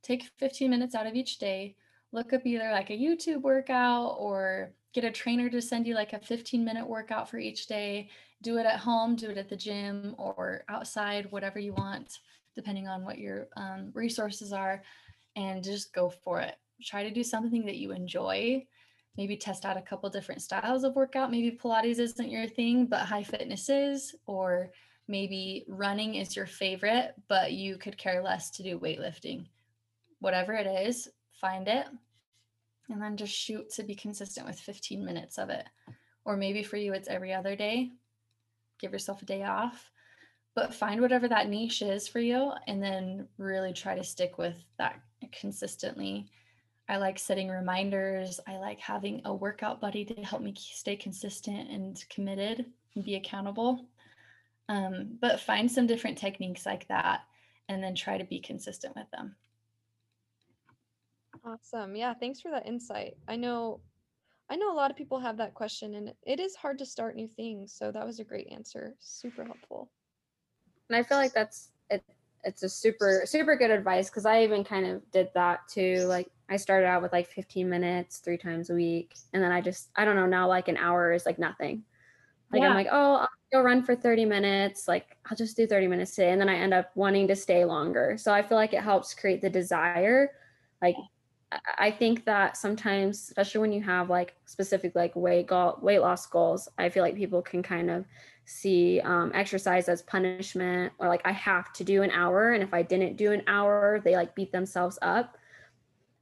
take 0.04 0.30
15 0.38 0.70
minutes 0.70 0.96
out 0.96 1.08
of 1.08 1.16
each 1.16 1.38
day, 1.38 1.78
look 2.12 2.34
up 2.34 2.46
either 2.46 2.72
like 2.72 2.90
a 2.90 2.98
YouTube 2.98 3.42
workout 3.42 4.18
or 4.20 4.74
get 4.94 5.04
a 5.04 5.12
trainer 5.12 5.50
to 5.50 5.62
send 5.62 5.88
you 5.88 5.96
like 5.96 6.14
a 6.14 6.20
15 6.20 6.64
minute 6.64 6.88
workout 6.88 7.30
for 7.30 7.38
each 7.38 7.68
day. 7.68 8.10
Do 8.42 8.58
it 8.58 8.66
at 8.66 8.80
home, 8.80 9.16
do 9.16 9.30
it 9.30 9.38
at 9.38 9.50
the 9.50 9.56
gym 9.56 10.16
or 10.18 10.64
outside, 10.68 11.32
whatever 11.32 11.60
you 11.60 11.74
want, 11.74 12.20
depending 12.56 12.88
on 12.88 13.06
what 13.06 13.18
your 13.18 13.48
um, 13.56 13.92
resources 13.94 14.52
are, 14.52 14.84
and 15.36 15.64
just 15.64 15.94
go 15.94 16.10
for 16.10 16.42
it. 16.42 16.56
Try 16.84 17.04
to 17.04 17.12
do 17.12 17.24
something 17.24 17.66
that 17.66 17.78
you 17.78 17.92
enjoy. 17.92 18.66
Maybe 19.18 19.38
test 19.38 19.66
out 19.66 19.78
a 19.78 19.82
couple 19.82 20.10
different 20.10 20.42
styles 20.42 20.84
of 20.84 20.96
workout. 20.96 21.32
Maybe 21.32 21.58
Pilates 21.58 22.00
isn't 22.00 22.30
your 22.30 22.48
thing, 22.48 22.86
but 22.86 23.02
high 23.02 23.24
fitness 23.24 23.70
is, 23.70 24.16
or 24.26 24.72
maybe 25.08 25.66
running 25.68 26.16
is 26.16 26.36
your 26.36 26.46
favorite, 26.48 27.14
but 27.28 27.52
you 27.52 27.78
could 27.78 27.98
care 27.98 28.24
less 28.24 28.50
to 28.52 28.64
do 28.64 28.80
weightlifting. 28.80 29.46
Whatever 30.20 30.54
it 30.54 30.68
is, 30.88 31.10
find 31.34 31.68
it, 31.68 31.86
and 32.92 33.02
then 33.02 33.18
just 33.18 33.34
shoot 33.34 33.70
to 33.72 33.84
be 33.84 33.96
consistent 33.96 34.46
with 34.46 34.60
15 34.60 35.04
minutes 35.04 35.38
of 35.38 35.50
it. 35.50 35.66
Or 36.26 36.38
maybe 36.38 36.64
for 36.64 36.78
you, 36.78 36.94
it's 36.94 37.08
every 37.08 37.34
other 37.34 37.56
day. 37.56 37.92
Give 38.80 38.92
yourself 38.92 39.22
a 39.22 39.26
day 39.26 39.44
off, 39.44 39.92
but 40.56 40.74
find 40.74 41.02
whatever 41.02 41.28
that 41.28 41.50
niche 41.50 41.82
is 41.82 42.08
for 42.08 42.20
you 42.20 42.52
and 42.68 42.82
then 42.82 43.28
really 43.38 43.74
try 43.74 43.96
to 43.96 44.04
stick 44.04 44.38
with 44.38 44.56
that 44.78 45.00
consistently. 45.32 46.28
I 46.90 46.98
like 46.98 47.18
setting 47.18 47.48
reminders. 47.48 48.40
I 48.48 48.58
like 48.58 48.80
having 48.80 49.22
a 49.26 49.34
workout 49.34 49.80
buddy 49.80 50.04
to 50.06 50.22
help 50.24 50.42
me 50.42 50.54
stay 50.58 50.96
consistent 50.96 51.70
and 51.70 52.04
committed 52.10 52.66
and 52.96 53.06
be 53.06 53.16
accountable. 53.16 53.86
Um, 54.68 55.18
but 55.22 55.40
find 55.40 55.72
some 55.72 55.88
different 55.88 56.18
techniques 56.18 56.66
like 56.66 56.88
that 56.88 57.22
and 57.70 57.84
then 57.84 57.96
try 57.96 58.18
to 58.18 58.26
be 58.26 58.40
consistent 58.40 58.96
with 58.96 59.10
them. 59.12 59.36
Awesome. 61.44 61.96
Yeah, 61.96 62.14
thanks 62.16 62.42
for 62.42 62.50
that 62.52 62.66
insight. 62.66 63.18
I 63.28 63.36
know 63.36 63.84
I 64.50 64.58
know 64.58 64.72
a 64.74 64.76
lot 64.76 64.92
of 64.92 64.98
people 64.98 65.20
have 65.20 65.38
that 65.38 65.56
question 65.56 65.96
and 65.96 66.16
it 66.24 66.40
is 66.40 66.56
hard 66.56 66.80
to 66.80 66.86
start 66.88 67.16
new 67.16 67.28
things, 67.30 67.74
so 67.74 67.92
that 67.92 68.06
was 68.06 68.20
a 68.20 68.26
great 68.26 68.48
answer. 68.50 68.98
Super 69.00 69.46
helpful. 69.46 69.92
And 70.90 70.96
I 70.98 71.04
feel 71.04 71.18
like 71.18 71.34
that's 71.34 71.72
it 71.90 72.04
it's 72.44 72.64
a 72.64 72.70
super 72.70 73.22
super 73.26 73.56
good 73.56 73.70
advice 73.72 74.10
because 74.10 74.26
I 74.26 74.44
even 74.44 74.64
kind 74.64 74.86
of 74.86 75.10
did 75.12 75.30
that 75.36 75.68
too. 75.68 76.06
Like 76.08 76.32
I 76.50 76.58
started 76.58 76.88
out 76.88 77.02
with 77.02 77.14
like 77.14 77.28
15 77.28 77.70
minutes 77.70 78.20
three 78.20 78.38
times 78.38 78.70
a 78.70 78.74
week 78.76 79.16
and 79.34 79.44
then 79.44 79.52
I 79.52 79.62
just 79.62 79.92
I 79.96 80.06
don't 80.06 80.16
know 80.16 80.26
now 80.26 80.48
like 80.48 80.68
an 80.68 80.78
hour 80.78 81.12
is 81.14 81.26
like 81.26 81.40
nothing. 81.40 81.86
Like 82.54 82.64
yeah. 82.64 82.66
I'm 82.66 82.74
like, 82.76 82.88
"Oh, 82.92 83.16
I'll 83.18 83.30
go 83.54 83.62
run 83.62 83.84
for 83.84 83.96
30 83.96 84.26
minutes. 84.26 84.88
Like 84.88 85.18
I'll 85.28 85.38
just 85.38 85.58
do 85.58 85.68
30 85.68 85.88
minutes 85.88 86.16
today." 86.16 86.32
And 86.32 86.42
then 86.42 86.50
I 86.50 86.56
end 86.58 86.74
up 86.74 86.96
wanting 86.96 87.28
to 87.30 87.36
stay 87.38 87.66
longer. 87.66 88.18
So 88.18 88.34
I 88.34 88.44
feel 88.44 88.58
like 88.58 88.74
it 88.74 88.84
helps 88.84 89.14
create 89.16 89.42
the 89.42 89.50
desire 89.52 90.32
like 90.82 91.06
I 91.78 91.92
think 91.92 92.26
that 92.26 92.56
sometimes, 92.56 93.28
especially 93.28 93.62
when 93.62 93.74
you 93.74 93.82
have 93.82 94.10
like 94.10 94.36
specific 94.46 94.96
like 94.96 95.16
weight 95.16 95.48
goal, 95.48 95.78
weight 95.82 96.00
loss 96.00 96.26
goals, 96.26 96.70
I 96.78 96.90
feel 96.90 97.04
like 97.04 97.16
people 97.16 97.42
can 97.42 97.62
kind 97.62 97.90
of 97.90 98.06
see 98.46 99.02
um, 99.02 99.32
exercise 99.34 99.90
as 99.90 100.02
punishment 100.02 100.94
or 100.98 101.08
like 101.08 101.22
I 101.26 101.32
have 101.32 101.74
to 101.74 101.84
do 101.84 102.04
an 102.04 102.12
hour, 102.12 102.54
and 102.54 102.64
if 102.64 102.74
I 102.74 102.82
didn't 102.82 103.18
do 103.18 103.32
an 103.32 103.44
hour, 103.48 104.02
they 104.04 104.16
like 104.16 104.36
beat 104.36 104.52
themselves 104.52 104.98
up. 105.02 105.38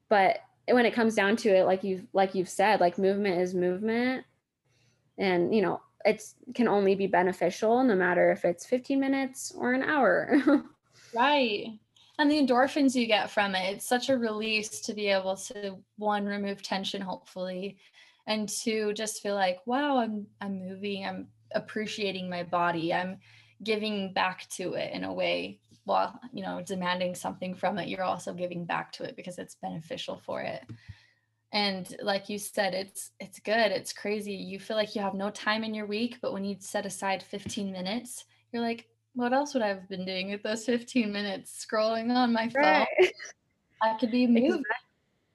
But 0.09 0.39
when 0.67 0.85
it 0.85 0.93
comes 0.93 1.15
down 1.15 1.35
to 1.37 1.49
it, 1.49 1.65
like 1.65 1.83
you've 1.83 2.05
like 2.13 2.33
you've 2.33 2.49
said, 2.49 2.79
like 2.79 2.97
movement 2.97 3.39
is 3.39 3.53
movement, 3.53 4.25
and 5.17 5.53
you 5.53 5.61
know 5.61 5.81
it's 6.05 6.35
can 6.55 6.67
only 6.67 6.95
be 6.95 7.07
beneficial 7.07 7.83
no 7.83 7.95
matter 7.95 8.31
if 8.31 8.45
it's 8.45 8.65
15 8.65 8.99
minutes 8.99 9.51
or 9.55 9.73
an 9.73 9.83
hour. 9.83 10.63
right 11.13 11.79
and 12.19 12.29
the 12.29 12.39
endorphins 12.39 12.93
you 12.93 13.07
get 13.07 13.31
from 13.31 13.55
it 13.55 13.73
it's 13.73 13.87
such 13.87 14.09
a 14.09 14.17
release 14.17 14.81
to 14.81 14.93
be 14.93 15.07
able 15.07 15.35
to 15.35 15.75
one 15.97 16.25
remove 16.25 16.61
tension 16.61 17.01
hopefully 17.01 17.77
and 18.27 18.47
two 18.47 18.93
just 18.93 19.23
feel 19.23 19.35
like 19.35 19.57
wow 19.65 19.97
i'm 19.97 20.27
i'm 20.41 20.59
moving 20.67 21.05
i'm 21.05 21.27
appreciating 21.55 22.29
my 22.29 22.43
body 22.43 22.93
i'm 22.93 23.17
giving 23.63 24.13
back 24.13 24.47
to 24.49 24.73
it 24.73 24.93
in 24.93 25.03
a 25.03 25.13
way 25.13 25.59
while 25.89 26.19
you 26.31 26.43
know 26.43 26.61
demanding 26.61 27.15
something 27.15 27.53
from 27.53 27.77
it 27.77 27.89
you're 27.89 28.03
also 28.03 28.33
giving 28.33 28.63
back 28.63 28.91
to 28.91 29.03
it 29.03 29.15
because 29.15 29.37
it's 29.37 29.55
beneficial 29.55 30.21
for 30.25 30.41
it. 30.41 30.63
And 31.51 31.95
like 32.03 32.29
you 32.29 32.37
said 32.37 32.75
it's 32.75 33.11
it's 33.19 33.39
good 33.39 33.71
it's 33.71 33.91
crazy. 33.91 34.33
You 34.33 34.59
feel 34.59 34.77
like 34.77 34.95
you 34.95 35.01
have 35.01 35.15
no 35.15 35.31
time 35.31 35.63
in 35.63 35.73
your 35.73 35.87
week 35.87 36.19
but 36.21 36.31
when 36.31 36.45
you 36.45 36.55
set 36.59 36.85
aside 36.85 37.23
15 37.23 37.71
minutes 37.71 38.25
you're 38.51 38.61
like 38.61 38.87
what 39.19 39.33
else 39.33 39.53
would 39.53 39.63
I 39.63 39.67
have 39.67 39.87
been 39.89 40.05
doing 40.05 40.31
with 40.31 40.43
those 40.43 40.65
15 40.65 41.11
minutes 41.11 41.65
scrolling 41.65 42.09
on 42.15 42.31
my 42.33 42.49
phone? 42.49 42.63
Right. 42.63 42.87
I 43.81 43.95
could 43.99 44.11
be 44.11 44.27
moving, 44.27 44.63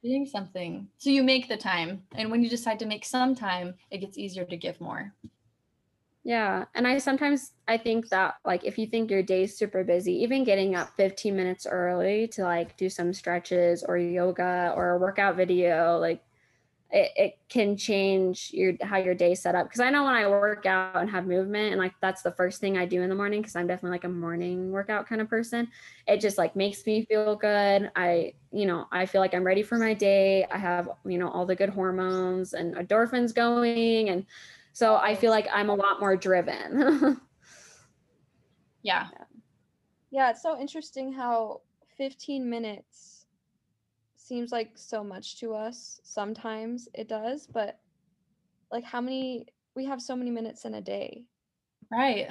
doing 0.03 0.27
something. 0.27 0.89
So 0.99 1.11
you 1.11 1.23
make 1.23 1.49
the 1.49 1.57
time. 1.57 2.03
And 2.15 2.31
when 2.31 2.43
you 2.43 2.51
decide 2.51 2.79
to 2.81 2.87
make 2.87 3.05
some 3.05 3.35
time, 3.35 3.75
it 3.91 3.99
gets 3.99 4.19
easier 4.19 4.45
to 4.45 4.57
give 4.57 4.81
more. 4.81 5.15
Yeah. 6.25 6.65
And 6.75 6.87
I 6.87 6.99
sometimes 6.99 7.53
I 7.69 7.77
think 7.77 8.09
that 8.09 8.37
like 8.45 8.65
if 8.65 8.79
you 8.79 8.87
think 8.87 9.11
your 9.11 9.23
day's 9.23 9.57
super 9.57 9.85
busy, 9.85 10.13
even 10.23 10.45
getting 10.45 10.75
up 10.75 10.91
15 10.97 11.37
minutes 11.37 11.67
early 11.67 12.27
to 12.29 12.43
like 12.43 12.77
do 12.79 12.89
some 12.89 13.13
stretches 13.13 13.83
or 13.83 13.99
yoga 13.99 14.73
or 14.75 14.91
a 14.91 14.99
workout 14.99 15.37
video, 15.37 15.99
like 15.99 16.23
it, 16.95 17.11
it 17.17 17.39
can 17.49 17.77
change 17.77 18.51
your 18.53 18.75
how 18.81 18.97
your 18.97 19.15
day 19.15 19.35
set 19.35 19.57
up. 19.57 19.67
Because 19.67 19.81
i 19.81 19.91
know 19.91 20.05
when 20.05 20.15
i 20.15 20.27
work 20.29 20.65
out 20.65 20.97
and 20.97 21.11
have 21.11 21.27
movement 21.27 21.73
and 21.73 21.79
like 21.81 21.93
that's 22.01 22.23
the 22.23 22.31
first 22.33 22.61
thing 22.61 22.79
i 22.79 22.87
do 22.87 23.03
in 23.03 23.09
the 23.09 23.15
morning 23.15 23.41
because 23.43 23.57
i'm 23.57 23.67
definitely 23.67 23.91
like 23.91 24.05
a 24.05 24.09
morning 24.09 24.71
workout 24.71 25.07
kind 25.09 25.21
of 25.21 25.29
person 25.29 25.69
it 26.07 26.21
just 26.21 26.39
like 26.39 26.55
makes 26.55 26.87
me 26.87 27.05
feel 27.05 27.35
good. 27.35 27.91
I 27.97 28.35
you 28.53 28.67
know 28.67 28.87
i 28.93 29.07
feel 29.07 29.21
like 29.21 29.35
i'm 29.35 29.45
ready 29.45 29.63
for 29.63 29.77
my 29.77 29.93
day. 29.93 30.47
I 30.51 30.57
have 30.59 30.89
you 31.05 31.19
know 31.19 31.29
all 31.29 31.45
the 31.47 31.57
good 31.57 31.71
hormones 31.71 32.55
and 32.55 32.77
endorphins 32.77 33.35
going 33.35 34.09
and 34.11 34.25
so 34.73 34.97
i 34.97 35.15
feel 35.17 35.31
like 35.31 35.49
i'm 35.53 35.71
a 35.71 35.75
lot 35.75 36.01
more 36.01 36.17
driven. 36.17 37.21
Yeah. 38.85 39.09
Yeah 40.11 40.31
it's 40.31 40.43
so 40.43 40.61
interesting 40.61 41.11
how 41.13 41.63
15 41.97 42.49
minutes 42.49 43.14
seems 44.25 44.53
like 44.53 44.71
so 44.75 45.05
much 45.05 45.39
to 45.41 45.55
us. 45.55 46.01
Sometimes 46.03 46.89
it 46.95 47.09
does, 47.09 47.47
but 47.47 47.79
like 48.73 48.85
how 48.85 49.01
many 49.01 49.47
we 49.77 49.85
have 49.85 50.01
so 50.01 50.17
many 50.17 50.31
minutes 50.31 50.65
in 50.65 50.75
a 50.75 50.81
day. 50.81 51.25
Right. 51.91 52.31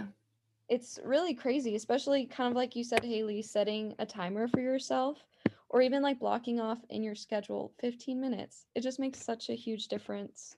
It's 0.69 0.99
really 1.03 1.35
crazy, 1.35 1.75
especially 1.75 2.25
kind 2.25 2.49
of 2.49 2.55
like 2.55 2.75
you 2.75 2.83
said, 2.83 3.03
Haley, 3.03 3.41
setting 3.43 3.93
a 3.99 4.05
timer 4.05 4.47
for 4.47 4.59
yourself 4.59 5.17
or 5.69 5.81
even 5.81 6.01
like 6.01 6.19
blocking 6.19 6.59
off 6.59 6.79
in 6.89 7.03
your 7.03 7.15
schedule 7.15 7.73
15 7.79 8.19
minutes. 8.19 8.65
It 8.73 8.81
just 8.81 8.99
makes 8.99 9.19
such 9.19 9.49
a 9.49 9.53
huge 9.53 9.87
difference, 9.87 10.55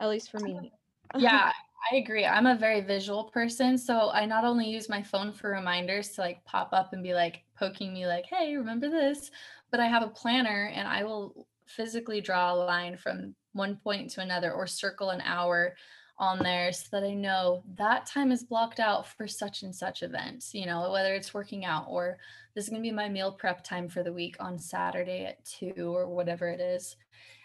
at 0.00 0.08
least 0.08 0.30
for 0.30 0.40
me. 0.40 0.72
yeah, 1.18 1.52
I 1.90 1.96
agree. 1.96 2.26
I'm 2.26 2.46
a 2.46 2.56
very 2.56 2.80
visual 2.80 3.24
person. 3.24 3.78
So 3.78 4.10
I 4.10 4.26
not 4.26 4.44
only 4.44 4.68
use 4.68 4.88
my 4.88 5.02
phone 5.02 5.32
for 5.32 5.50
reminders 5.50 6.10
to 6.10 6.20
like 6.20 6.44
pop 6.44 6.70
up 6.72 6.92
and 6.92 7.02
be 7.02 7.14
like 7.14 7.44
poking 7.58 7.92
me, 7.94 8.06
like, 8.06 8.26
hey, 8.26 8.56
remember 8.56 8.88
this? 8.90 9.30
but 9.70 9.80
I 9.80 9.86
have 9.86 10.02
a 10.02 10.08
planner 10.08 10.70
and 10.74 10.88
I 10.88 11.04
will 11.04 11.46
physically 11.66 12.20
draw 12.20 12.52
a 12.52 12.56
line 12.56 12.96
from 12.96 13.34
one 13.52 13.76
point 13.76 14.10
to 14.10 14.20
another 14.20 14.52
or 14.52 14.66
circle 14.66 15.10
an 15.10 15.20
hour 15.20 15.74
on 16.18 16.38
there 16.40 16.72
so 16.72 16.88
that 16.92 17.04
I 17.04 17.14
know 17.14 17.62
that 17.76 18.06
time 18.06 18.32
is 18.32 18.42
blocked 18.42 18.80
out 18.80 19.06
for 19.06 19.28
such 19.28 19.62
and 19.62 19.74
such 19.74 20.02
events, 20.02 20.52
you 20.52 20.66
know, 20.66 20.90
whether 20.90 21.14
it's 21.14 21.34
working 21.34 21.64
out 21.64 21.86
or 21.88 22.18
this 22.54 22.64
is 22.64 22.70
going 22.70 22.82
to 22.82 22.88
be 22.88 22.94
my 22.94 23.08
meal 23.08 23.30
prep 23.30 23.62
time 23.62 23.88
for 23.88 24.02
the 24.02 24.12
week 24.12 24.36
on 24.40 24.58
Saturday 24.58 25.26
at 25.26 25.44
2 25.44 25.94
or 25.94 26.08
whatever 26.08 26.48
it 26.48 26.60
is. 26.60 26.96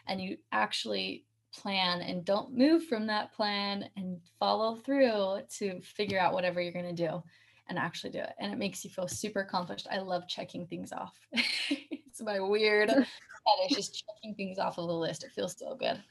And 0.08 0.20
you 0.20 0.38
actually 0.52 1.26
plan 1.54 2.02
and 2.02 2.26
don't 2.26 2.56
move 2.56 2.86
from 2.86 3.08
that 3.08 3.34
plan 3.34 3.90
and 3.96 4.20
follow 4.40 4.76
through 4.76 5.42
to 5.58 5.82
figure 5.82 6.20
out 6.20 6.34
whatever 6.34 6.62
you're 6.62 6.74
going 6.74 6.96
to 6.96 7.08
do 7.08 7.24
and 7.70 7.78
actually 7.78 8.12
do 8.12 8.20
it. 8.20 8.34
And 8.40 8.52
it 8.52 8.58
makes 8.58 8.84
you 8.84 8.90
feel 8.90 9.08
super 9.08 9.42
accomplished. 9.42 9.88
I 9.92 10.00
love 10.00 10.28
checking 10.28 10.68
things 10.68 10.92
off. 10.92 11.14
it's 11.34 12.22
my 12.22 12.40
weird 12.40 12.90
fetish, 12.90 13.76
just 13.76 14.04
checking 14.06 14.36
things 14.36 14.60
off 14.60 14.78
of 14.78 14.88
the 14.88 14.94
list. 14.94 15.24
It 15.24 15.32
feels 15.32 15.56
so 15.58 15.76
good. 15.76 16.02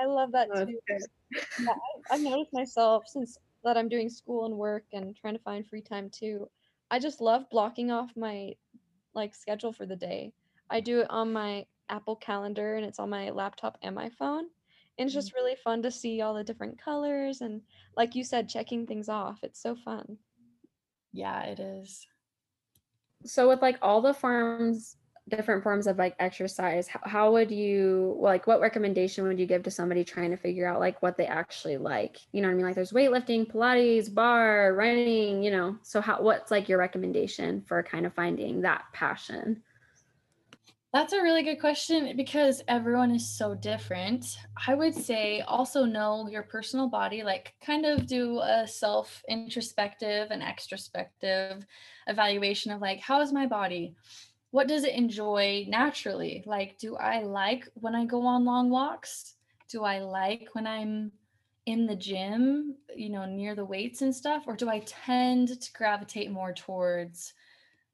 I 0.00 0.06
love 0.06 0.32
that 0.32 0.48
oh, 0.54 0.64
too. 0.64 0.78
Yeah, 1.60 1.68
I, 1.68 2.14
I've 2.14 2.20
noticed 2.20 2.52
myself 2.52 3.04
since 3.06 3.38
that 3.64 3.76
I'm 3.76 3.88
doing 3.88 4.08
school 4.08 4.46
and 4.46 4.56
work 4.56 4.84
and 4.92 5.16
trying 5.16 5.34
to 5.34 5.42
find 5.42 5.66
free 5.66 5.82
time 5.82 6.10
too. 6.10 6.48
I 6.90 6.98
just 6.98 7.20
love 7.20 7.48
blocking 7.50 7.90
off 7.90 8.10
my 8.16 8.54
like 9.14 9.34
schedule 9.34 9.72
for 9.72 9.86
the 9.86 9.96
day. 9.96 10.32
I 10.70 10.80
do 10.80 11.00
it 11.00 11.10
on 11.10 11.32
my 11.32 11.66
Apple 11.88 12.16
Calendar 12.16 12.76
and 12.76 12.84
it's 12.84 12.98
on 12.98 13.10
my 13.10 13.30
laptop 13.30 13.78
and 13.82 13.94
my 13.94 14.10
phone. 14.10 14.44
And 14.98 15.06
it's 15.06 15.12
mm-hmm. 15.12 15.18
just 15.20 15.34
really 15.34 15.56
fun 15.56 15.82
to 15.82 15.90
see 15.90 16.20
all 16.20 16.34
the 16.34 16.44
different 16.44 16.80
colors 16.80 17.40
and 17.40 17.62
like 17.96 18.14
you 18.14 18.24
said 18.24 18.48
checking 18.48 18.86
things 18.86 19.08
off. 19.08 19.38
It's 19.42 19.60
so 19.60 19.74
fun. 19.74 20.18
Yeah, 21.12 21.42
it 21.44 21.60
is. 21.60 22.06
So 23.24 23.48
with 23.48 23.62
like 23.62 23.78
all 23.82 24.02
the 24.02 24.14
forms 24.14 24.96
different 25.28 25.62
forms 25.62 25.86
of 25.86 25.96
like 25.96 26.14
exercise 26.18 26.86
how, 26.86 27.00
how 27.04 27.32
would 27.32 27.50
you 27.50 28.14
like 28.20 28.46
what 28.46 28.60
recommendation 28.60 29.26
would 29.26 29.38
you 29.38 29.46
give 29.46 29.62
to 29.62 29.70
somebody 29.70 30.04
trying 30.04 30.30
to 30.30 30.36
figure 30.36 30.66
out 30.66 30.80
like 30.80 31.00
what 31.00 31.16
they 31.16 31.26
actually 31.26 31.78
like 31.78 32.18
you 32.32 32.42
know 32.42 32.48
what 32.48 32.52
i 32.52 32.56
mean 32.56 32.66
like 32.66 32.74
there's 32.74 32.92
weightlifting 32.92 33.50
pilates 33.50 34.12
barre 34.12 34.74
running 34.74 35.42
you 35.42 35.50
know 35.50 35.76
so 35.82 36.00
how 36.02 36.20
what's 36.20 36.50
like 36.50 36.68
your 36.68 36.78
recommendation 36.78 37.62
for 37.62 37.82
kind 37.82 38.04
of 38.04 38.12
finding 38.12 38.60
that 38.60 38.84
passion 38.92 39.62
that's 40.94 41.12
a 41.12 41.20
really 41.20 41.42
good 41.42 41.60
question 41.60 42.16
because 42.16 42.62
everyone 42.68 43.10
is 43.10 43.28
so 43.28 43.54
different. 43.54 44.38
I 44.66 44.74
would 44.74 44.94
say 44.94 45.42
also 45.42 45.84
know 45.84 46.28
your 46.28 46.44
personal 46.44 46.88
body, 46.88 47.22
like 47.22 47.52
kind 47.60 47.84
of 47.84 48.06
do 48.06 48.38
a 48.38 48.66
self 48.66 49.22
introspective 49.28 50.28
and 50.30 50.40
extrospective 50.40 51.64
evaluation 52.06 52.72
of 52.72 52.80
like, 52.80 53.00
how 53.00 53.20
is 53.20 53.32
my 53.32 53.46
body? 53.46 53.94
what 54.54 54.68
does 54.68 54.84
it 54.84 54.94
enjoy 54.94 55.64
naturally? 55.66 56.44
Like, 56.46 56.78
do 56.78 56.94
I 56.94 57.24
like 57.24 57.68
when 57.74 57.96
I 57.96 58.04
go 58.04 58.24
on 58.24 58.44
long 58.44 58.70
walks? 58.70 59.34
Do 59.68 59.82
I 59.82 59.98
like 59.98 60.46
when 60.52 60.64
I'm 60.64 61.10
in 61.66 61.86
the 61.88 61.96
gym, 61.96 62.76
you 62.94 63.08
know, 63.08 63.26
near 63.26 63.56
the 63.56 63.64
weights 63.64 64.02
and 64.02 64.14
stuff? 64.14 64.44
Or 64.46 64.54
do 64.54 64.68
I 64.68 64.78
tend 64.86 65.60
to 65.60 65.72
gravitate 65.72 66.30
more 66.30 66.52
towards, 66.52 67.34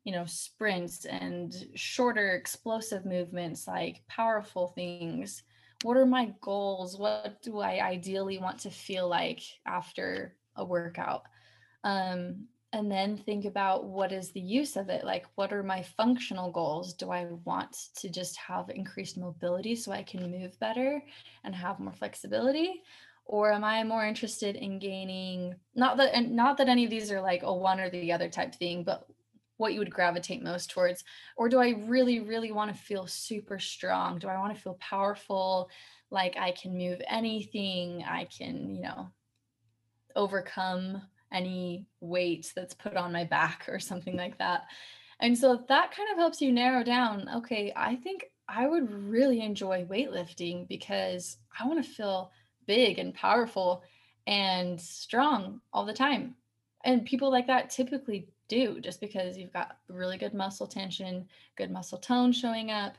you 0.05 0.13
know, 0.13 0.25
sprints 0.27 1.05
and 1.05 1.55
shorter, 1.75 2.33
explosive 2.33 3.05
movements, 3.05 3.67
like 3.67 4.03
powerful 4.09 4.69
things? 4.69 5.43
What 5.83 5.97
are 5.97 6.07
my 6.07 6.33
goals? 6.41 6.99
What 6.99 7.43
do 7.43 7.61
I 7.61 7.85
ideally 7.85 8.39
want 8.39 8.59
to 8.61 8.71
feel 8.71 9.09
like 9.09 9.41
after 9.67 10.37
a 10.57 10.65
workout? 10.65 11.23
Um, 11.85 12.47
and 12.73 12.91
then 12.91 13.17
think 13.17 13.45
about 13.45 13.85
what 13.85 14.13
is 14.13 14.31
the 14.31 14.41
use 14.41 14.77
of 14.77 14.89
it 14.89 15.05
like 15.05 15.27
what 15.35 15.53
are 15.53 15.63
my 15.63 15.83
functional 15.83 16.51
goals 16.51 16.95
do 16.95 17.11
i 17.11 17.27
want 17.45 17.89
to 17.95 18.09
just 18.09 18.37
have 18.37 18.71
increased 18.71 19.19
mobility 19.19 19.75
so 19.75 19.93
i 19.93 20.03
can 20.03 20.31
move 20.31 20.59
better 20.61 21.03
and 21.45 21.55
have 21.55 21.81
more 21.81 21.93
flexibility 21.93 22.83
or 23.25 23.53
am 23.53 23.65
i 23.65 23.83
more 23.83 24.07
interested 24.07 24.57
in 24.57 24.79
gaining 24.79 25.55
not 25.75 25.97
that 25.97 26.15
and 26.15 26.31
not 26.31 26.57
that 26.57 26.69
any 26.69 26.85
of 26.85 26.91
these 26.91 27.11
are 27.11 27.21
like 27.21 27.43
a 27.43 27.53
one 27.53 27.81
or 27.81 27.91
the 27.91 28.13
other 28.13 28.29
type 28.29 28.55
thing 28.55 28.85
but 28.85 29.07
what 29.61 29.73
you 29.73 29.79
would 29.79 29.93
gravitate 29.93 30.43
most 30.43 30.71
towards 30.71 31.05
or 31.37 31.49
do 31.49 31.59
i 31.59 31.71
really 31.87 32.21
really 32.21 32.53
want 32.53 32.75
to 32.75 32.83
feel 32.83 33.07
super 33.07 33.59
strong 33.59 34.19
do 34.19 34.29
i 34.29 34.39
want 34.39 34.55
to 34.55 34.61
feel 34.61 34.79
powerful 34.81 35.69
like 36.11 36.37
i 36.37 36.51
can 36.53 36.77
move 36.77 37.01
anything 37.09 38.03
i 38.09 38.25
can 38.25 38.75
you 38.75 38.83
know 38.83 39.11
overcome 40.17 41.03
any 41.33 41.87
weight 42.01 42.53
that's 42.55 42.75
put 42.75 42.97
on 42.97 43.13
my 43.13 43.25
back 43.25 43.67
or 43.69 43.79
something 43.79 44.17
like 44.17 44.39
that. 44.39 44.67
And 45.21 45.37
so 45.37 45.65
that 45.69 45.95
kind 45.95 46.09
of 46.11 46.19
helps 46.19 46.41
you 46.41 46.53
narrow 46.53 46.83
down 46.83 47.29
okay, 47.37 47.73
I 47.77 47.97
think 47.97 48.27
I 48.49 48.67
would 48.67 48.91
really 48.91 49.43
enjoy 49.43 49.85
weightlifting 49.85 50.67
because 50.67 51.39
I 51.59 51.67
want 51.67 51.85
to 51.85 51.91
feel 51.91 52.33
big 52.67 52.99
and 52.99 53.15
powerful 53.15 53.83
and 54.27 54.81
strong 54.81 55.61
all 55.73 55.85
the 55.85 55.93
time. 55.93 56.35
And 56.85 57.05
people 57.05 57.31
like 57.31 57.47
that 57.47 57.71
typically 57.71 58.29
do 58.51 58.81
just 58.81 59.01
because 59.01 59.39
you've 59.39 59.53
got 59.53 59.79
really 59.89 60.19
good 60.19 60.35
muscle 60.35 60.67
tension, 60.67 61.27
good 61.57 61.71
muscle 61.71 61.99
tone 61.99 62.33
showing 62.33 62.71
up. 62.71 62.97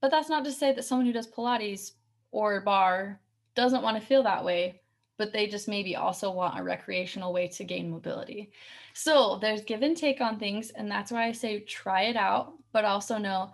But 0.00 0.10
that's 0.10 0.28
not 0.28 0.44
to 0.44 0.52
say 0.52 0.72
that 0.72 0.84
someone 0.84 1.06
who 1.06 1.12
does 1.12 1.30
Pilates 1.30 1.92
or 2.32 2.60
barre 2.62 3.20
doesn't 3.54 3.82
want 3.82 4.00
to 4.00 4.06
feel 4.06 4.24
that 4.24 4.44
way 4.44 4.80
but 5.18 5.32
they 5.32 5.46
just 5.46 5.68
maybe 5.68 5.96
also 5.96 6.30
want 6.30 6.58
a 6.58 6.62
recreational 6.62 7.32
way 7.32 7.48
to 7.48 7.64
gain 7.64 7.90
mobility. 7.90 8.50
So 8.94 9.38
there's 9.40 9.62
give 9.62 9.82
and 9.82 9.96
take 9.96 10.20
on 10.20 10.38
things. 10.38 10.70
And 10.70 10.90
that's 10.90 11.10
why 11.10 11.26
I 11.26 11.32
say 11.32 11.60
try 11.60 12.02
it 12.02 12.16
out, 12.16 12.54
but 12.72 12.84
also 12.84 13.18
know 13.18 13.50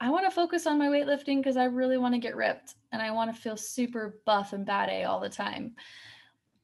I 0.00 0.10
want 0.10 0.26
to 0.26 0.34
focus 0.34 0.66
on 0.66 0.78
my 0.78 0.88
weightlifting 0.88 1.38
because 1.38 1.56
I 1.56 1.64
really 1.64 1.98
want 1.98 2.14
to 2.14 2.20
get 2.20 2.36
ripped 2.36 2.74
and 2.92 3.00
I 3.00 3.10
want 3.10 3.34
to 3.34 3.40
feel 3.40 3.56
super 3.56 4.18
buff 4.26 4.52
and 4.52 4.66
bad 4.66 4.88
A 4.88 5.04
all 5.04 5.20
the 5.20 5.28
time. 5.28 5.74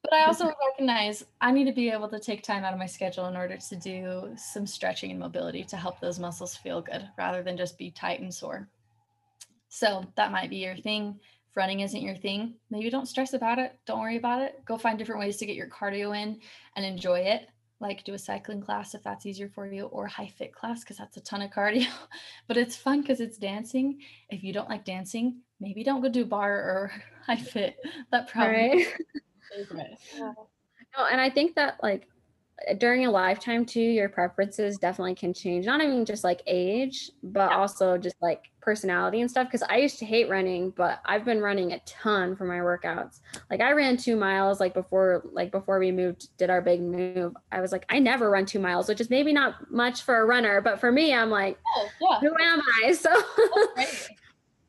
But 0.03 0.13
I 0.13 0.25
also 0.25 0.51
recognize 0.67 1.23
I 1.39 1.51
need 1.51 1.65
to 1.65 1.73
be 1.73 1.89
able 1.89 2.09
to 2.09 2.19
take 2.19 2.41
time 2.43 2.63
out 2.63 2.73
of 2.73 2.79
my 2.79 2.87
schedule 2.87 3.27
in 3.27 3.35
order 3.35 3.57
to 3.57 3.75
do 3.75 4.33
some 4.35 4.65
stretching 4.65 5.11
and 5.11 5.19
mobility 5.19 5.63
to 5.65 5.77
help 5.77 5.99
those 5.99 6.19
muscles 6.19 6.55
feel 6.55 6.81
good 6.81 7.07
rather 7.17 7.43
than 7.43 7.55
just 7.55 7.77
be 7.77 7.91
tight 7.91 8.19
and 8.19 8.33
sore. 8.33 8.67
So 9.69 10.03
that 10.15 10.31
might 10.31 10.49
be 10.49 10.57
your 10.57 10.75
thing 10.75 11.19
if 11.51 11.57
running 11.57 11.81
isn't 11.81 12.01
your 12.01 12.15
thing, 12.15 12.53
maybe 12.69 12.89
don't 12.89 13.09
stress 13.09 13.33
about 13.33 13.59
it. 13.59 13.77
Don't 13.85 13.99
worry 13.99 14.15
about 14.15 14.41
it. 14.41 14.63
Go 14.63 14.77
find 14.77 14.97
different 14.97 15.19
ways 15.19 15.35
to 15.37 15.45
get 15.45 15.57
your 15.57 15.67
cardio 15.67 16.17
in 16.17 16.39
and 16.77 16.85
enjoy 16.85 17.19
it. 17.19 17.49
Like 17.81 18.05
do 18.05 18.13
a 18.13 18.19
cycling 18.19 18.61
class 18.61 18.93
if 18.93 19.03
that's 19.03 19.25
easier 19.25 19.49
for 19.49 19.67
you, 19.67 19.85
or 19.87 20.07
high 20.07 20.31
fit 20.37 20.53
class 20.53 20.79
because 20.79 20.95
that's 20.97 21.17
a 21.17 21.21
ton 21.21 21.41
of 21.41 21.51
cardio. 21.51 21.87
but 22.47 22.55
it's 22.55 22.77
fun 22.77 23.01
because 23.01 23.19
it's 23.19 23.37
dancing. 23.37 23.99
If 24.29 24.43
you 24.43 24.53
don't 24.53 24.69
like 24.69 24.85
dancing, 24.85 25.41
maybe 25.59 25.83
don't 25.83 26.01
go 26.01 26.07
do 26.07 26.23
barre 26.23 26.59
or 26.59 26.91
high 27.25 27.35
fit. 27.35 27.75
That 28.11 28.29
probably. 28.29 28.85
Right. 29.73 29.97
No, 30.97 31.05
and 31.09 31.21
I 31.21 31.29
think 31.29 31.55
that 31.55 31.81
like 31.81 32.07
during 32.77 33.05
a 33.05 33.11
lifetime 33.11 33.65
too 33.65 33.79
your 33.79 34.09
preferences 34.09 34.77
definitely 34.77 35.15
can 35.15 35.33
change 35.33 35.65
not 35.65 35.81
even 35.81 36.05
just 36.05 36.23
like 36.23 36.41
age 36.47 37.11
but 37.23 37.49
yeah. 37.49 37.57
also 37.57 37.97
just 37.97 38.15
like 38.21 38.49
personality 38.61 39.21
and 39.21 39.29
stuff 39.29 39.47
because 39.47 39.63
i 39.69 39.77
used 39.77 39.97
to 39.97 40.05
hate 40.05 40.29
running 40.29 40.69
but 40.71 41.01
i've 41.05 41.25
been 41.25 41.41
running 41.41 41.73
a 41.73 41.79
ton 41.79 42.35
for 42.35 42.45
my 42.45 42.57
workouts 42.57 43.19
like 43.49 43.61
i 43.61 43.71
ran 43.71 43.97
two 43.97 44.15
miles 44.15 44.59
like 44.59 44.73
before 44.73 45.23
like 45.31 45.51
before 45.51 45.79
we 45.79 45.91
moved 45.91 46.27
did 46.37 46.49
our 46.49 46.61
big 46.61 46.81
move 46.81 47.35
i 47.51 47.59
was 47.59 47.71
like 47.71 47.85
i 47.89 47.97
never 47.97 48.29
run 48.29 48.45
two 48.45 48.59
miles 48.59 48.87
which 48.87 49.01
is 49.01 49.09
maybe 49.09 49.33
not 49.33 49.71
much 49.71 50.03
for 50.03 50.21
a 50.21 50.25
runner 50.25 50.61
but 50.61 50.79
for 50.79 50.91
me 50.91 51.13
i'm 51.13 51.29
like 51.29 51.57
oh, 51.75 51.87
yeah. 52.01 52.19
who 52.19 52.35
am 52.39 52.61
i 52.83 52.91
so 52.93 53.11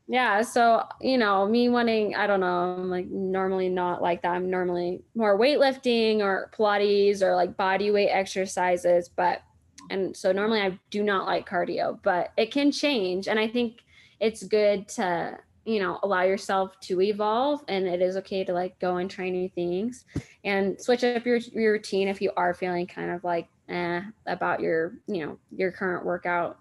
yeah 0.07 0.41
so 0.41 0.83
you 0.99 1.17
know 1.17 1.47
me 1.47 1.69
wanting 1.69 2.15
i 2.15 2.27
don't 2.27 2.41
know 2.41 2.75
i'm 2.77 2.89
like 2.89 3.07
normally 3.07 3.69
not 3.69 4.01
like 4.01 4.21
that. 4.21 4.31
I'm 4.31 4.49
normally 4.49 5.01
more 5.15 5.39
weightlifting 5.39 6.19
or 6.19 6.51
pilates 6.57 7.21
or 7.21 7.35
like 7.35 7.55
body 7.55 7.89
weight 7.89 8.09
exercises 8.09 9.09
but 9.09 9.41
and 9.89 10.15
so 10.15 10.31
normally 10.31 10.61
i 10.61 10.77
do 10.89 11.03
not 11.03 11.25
like 11.25 11.47
cardio 11.47 11.99
but 12.03 12.31
it 12.37 12.51
can 12.51 12.71
change 12.71 13.27
and 13.27 13.39
i 13.39 13.47
think 13.47 13.81
it's 14.19 14.43
good 14.43 14.87
to 14.89 15.37
you 15.65 15.79
know 15.79 15.99
allow 16.03 16.23
yourself 16.23 16.77
to 16.81 16.99
evolve 17.01 17.63
and 17.69 17.85
it 17.87 18.01
is 18.01 18.17
okay 18.17 18.43
to 18.43 18.51
like 18.51 18.77
go 18.79 18.97
and 18.97 19.09
try 19.09 19.29
new 19.29 19.47
things 19.49 20.03
and 20.43 20.79
switch 20.81 21.03
up 21.03 21.25
your, 21.25 21.37
your 21.37 21.73
routine 21.73 22.09
if 22.09 22.21
you 22.21 22.31
are 22.35 22.53
feeling 22.53 22.85
kind 22.85 23.09
of 23.09 23.23
like 23.23 23.47
eh 23.69 24.01
about 24.25 24.59
your 24.59 24.95
you 25.07 25.25
know 25.25 25.37
your 25.55 25.71
current 25.71 26.05
workout 26.05 26.59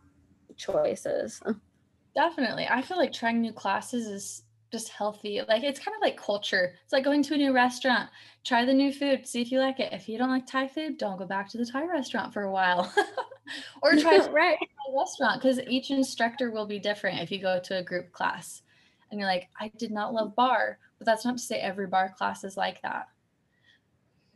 choices 0.57 1.43
Definitely. 2.15 2.67
I 2.69 2.83
feel 2.83 2.99
like 2.99 3.13
trying 3.13 3.41
new 3.41 3.53
classes 3.53 4.07
is 4.07 4.43
just 4.71 4.89
healthy. 4.89 5.41
Like 5.47 5.63
it's 5.63 5.81
kind 5.81 5.95
of 5.95 6.01
like 6.01 6.17
culture. 6.17 6.75
It's 6.83 6.93
like 6.93 7.05
going 7.05 7.23
to 7.25 7.35
a 7.35 7.37
new 7.37 7.53
restaurant. 7.53 8.11
Try 8.45 8.65
the 8.65 8.73
new 8.73 8.93
food, 8.93 9.27
see 9.27 9.43
if 9.43 9.53
you 9.53 9.61
like 9.61 9.81
it. 9.81 9.93
If 9.93 10.09
you 10.09 10.19
don't 10.19 10.31
like 10.31 10.47
Thai 10.47 10.69
food, 10.69 10.99
don't 10.99 11.19
go 11.19 11.27
back 11.27 11.49
to 11.51 11.59
the 11.59 11.67
Thai 11.67 11.87
restaurant 11.87 12.33
for 12.33 12.43
a 12.43 12.51
while. 12.51 12.93
or 13.83 13.97
try 13.97 14.19
right. 14.33 14.57
a 14.61 14.99
restaurant 14.99 15.41
because 15.41 15.61
each 15.69 15.91
instructor 15.91 16.51
will 16.51 16.67
be 16.67 16.79
different 16.79 17.21
if 17.21 17.31
you 17.31 17.41
go 17.41 17.61
to 17.61 17.79
a 17.79 17.83
group 17.83 18.13
class. 18.13 18.63
And 19.11 19.21
you're 19.21 19.29
like, 19.29 19.49
I 19.61 19.71
did 19.77 19.91
not 19.91 20.15
love 20.15 20.35
barre, 20.35 20.79
but 20.99 21.07
that's 21.07 21.25
not 21.25 21.37
to 21.37 21.43
say 21.43 21.59
every 21.59 21.87
barre 21.87 22.15
class 22.17 22.45
is 22.45 22.57
like 22.57 22.81
that. 22.83 23.09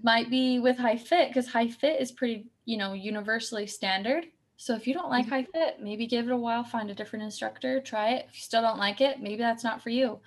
Might 0.03 0.29
be 0.29 0.61
with 0.61 0.77
high 0.77 0.99
fit 0.99 1.29
because 1.29 1.49
high 1.49 1.69
fit 1.69 2.01
is 2.01 2.13
pretty, 2.13 2.47
you 2.67 2.77
know, 2.77 2.93
universally 2.93 3.67
standard 3.67 4.27
so 4.57 4.75
if 4.75 4.87
you 4.87 4.95
don't 4.95 5.11
like 5.11 5.27
mm-hmm. 5.27 5.85
Maybe 5.85 6.07
give 6.07 6.27
it 6.27 6.33
a 6.33 6.37
while, 6.37 6.65
find 6.65 6.91
a 6.91 6.95
different 6.95 7.25
instructor, 7.25 7.81
try 7.81 8.13
it. 8.13 8.27
If 8.29 8.37
you 8.37 8.43
still 8.43 8.63
don't 8.63 8.79
like 8.79 9.01
it, 9.01 9.21
maybe 9.21 9.39
that's 9.39 9.65
not 9.65 9.83
for 9.83 9.91
you. 9.91 10.19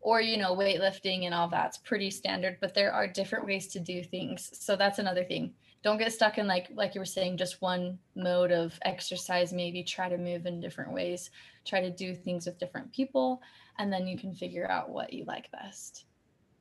Or, 0.00 0.20
you 0.20 0.36
know, 0.36 0.54
weightlifting 0.54 1.24
and 1.24 1.34
all 1.34 1.48
that's 1.48 1.78
pretty 1.78 2.10
standard, 2.10 2.58
but 2.60 2.74
there 2.74 2.92
are 2.92 3.06
different 3.06 3.46
ways 3.46 3.68
to 3.68 3.80
do 3.80 4.02
things. 4.02 4.50
So 4.52 4.76
that's 4.76 4.98
another 4.98 5.24
thing. 5.24 5.54
Don't 5.82 5.98
get 5.98 6.12
stuck 6.12 6.38
in 6.38 6.46
like 6.46 6.68
like 6.74 6.94
you 6.94 7.00
were 7.00 7.04
saying, 7.04 7.38
just 7.38 7.62
one 7.62 7.98
mode 8.14 8.52
of 8.52 8.78
exercise. 8.82 9.52
Maybe 9.52 9.82
try 9.82 10.08
to 10.08 10.18
move 10.18 10.46
in 10.46 10.60
different 10.60 10.92
ways, 10.92 11.30
try 11.64 11.80
to 11.80 11.90
do 11.90 12.14
things 12.14 12.46
with 12.46 12.58
different 12.58 12.92
people, 12.92 13.42
and 13.78 13.92
then 13.92 14.06
you 14.06 14.16
can 14.16 14.32
figure 14.32 14.70
out 14.70 14.90
what 14.90 15.12
you 15.12 15.24
like 15.24 15.50
best. 15.50 16.04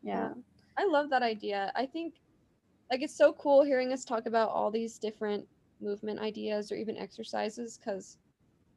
Yeah. 0.02 0.34
I 0.78 0.86
love 0.86 1.10
that 1.12 1.22
idea. 1.22 1.72
I 1.76 1.86
think 1.86 2.16
like 2.90 3.02
it's 3.02 3.16
so 3.16 3.34
cool 3.34 3.64
hearing 3.64 3.94
us 3.94 4.06
talk 4.06 4.26
about 4.26 4.50
all 4.50 4.72
these 4.72 4.98
different 4.98 5.46
movement 5.82 6.20
ideas 6.20 6.72
or 6.72 6.76
even 6.76 6.98
exercises 6.98 7.78
because 7.78 8.18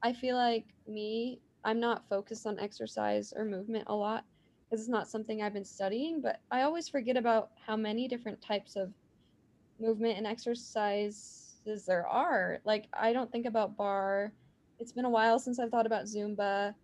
I 0.02 0.12
feel 0.12 0.36
like 0.36 0.66
me, 0.86 1.40
I'm 1.64 1.80
not 1.80 2.08
focused 2.08 2.46
on 2.46 2.58
exercise 2.58 3.32
or 3.34 3.44
movement 3.44 3.84
a 3.88 3.94
lot 3.94 4.24
because 4.68 4.80
it's 4.80 4.90
not 4.90 5.08
something 5.08 5.42
I've 5.42 5.54
been 5.54 5.64
studying, 5.64 6.20
but 6.20 6.40
I 6.50 6.62
always 6.62 6.88
forget 6.88 7.16
about 7.16 7.50
how 7.66 7.76
many 7.76 8.08
different 8.08 8.40
types 8.42 8.76
of 8.76 8.92
movement 9.80 10.18
and 10.18 10.26
exercises 10.26 11.84
there 11.86 12.06
are. 12.06 12.60
Like 12.64 12.88
I 12.92 13.12
don't 13.12 13.30
think 13.32 13.46
about 13.46 13.76
barre. 13.76 14.32
It's 14.78 14.92
been 14.92 15.04
a 15.04 15.10
while 15.10 15.38
since 15.38 15.58
I've 15.58 15.70
thought 15.70 15.86
about 15.86 16.04
Zumba, 16.04 16.74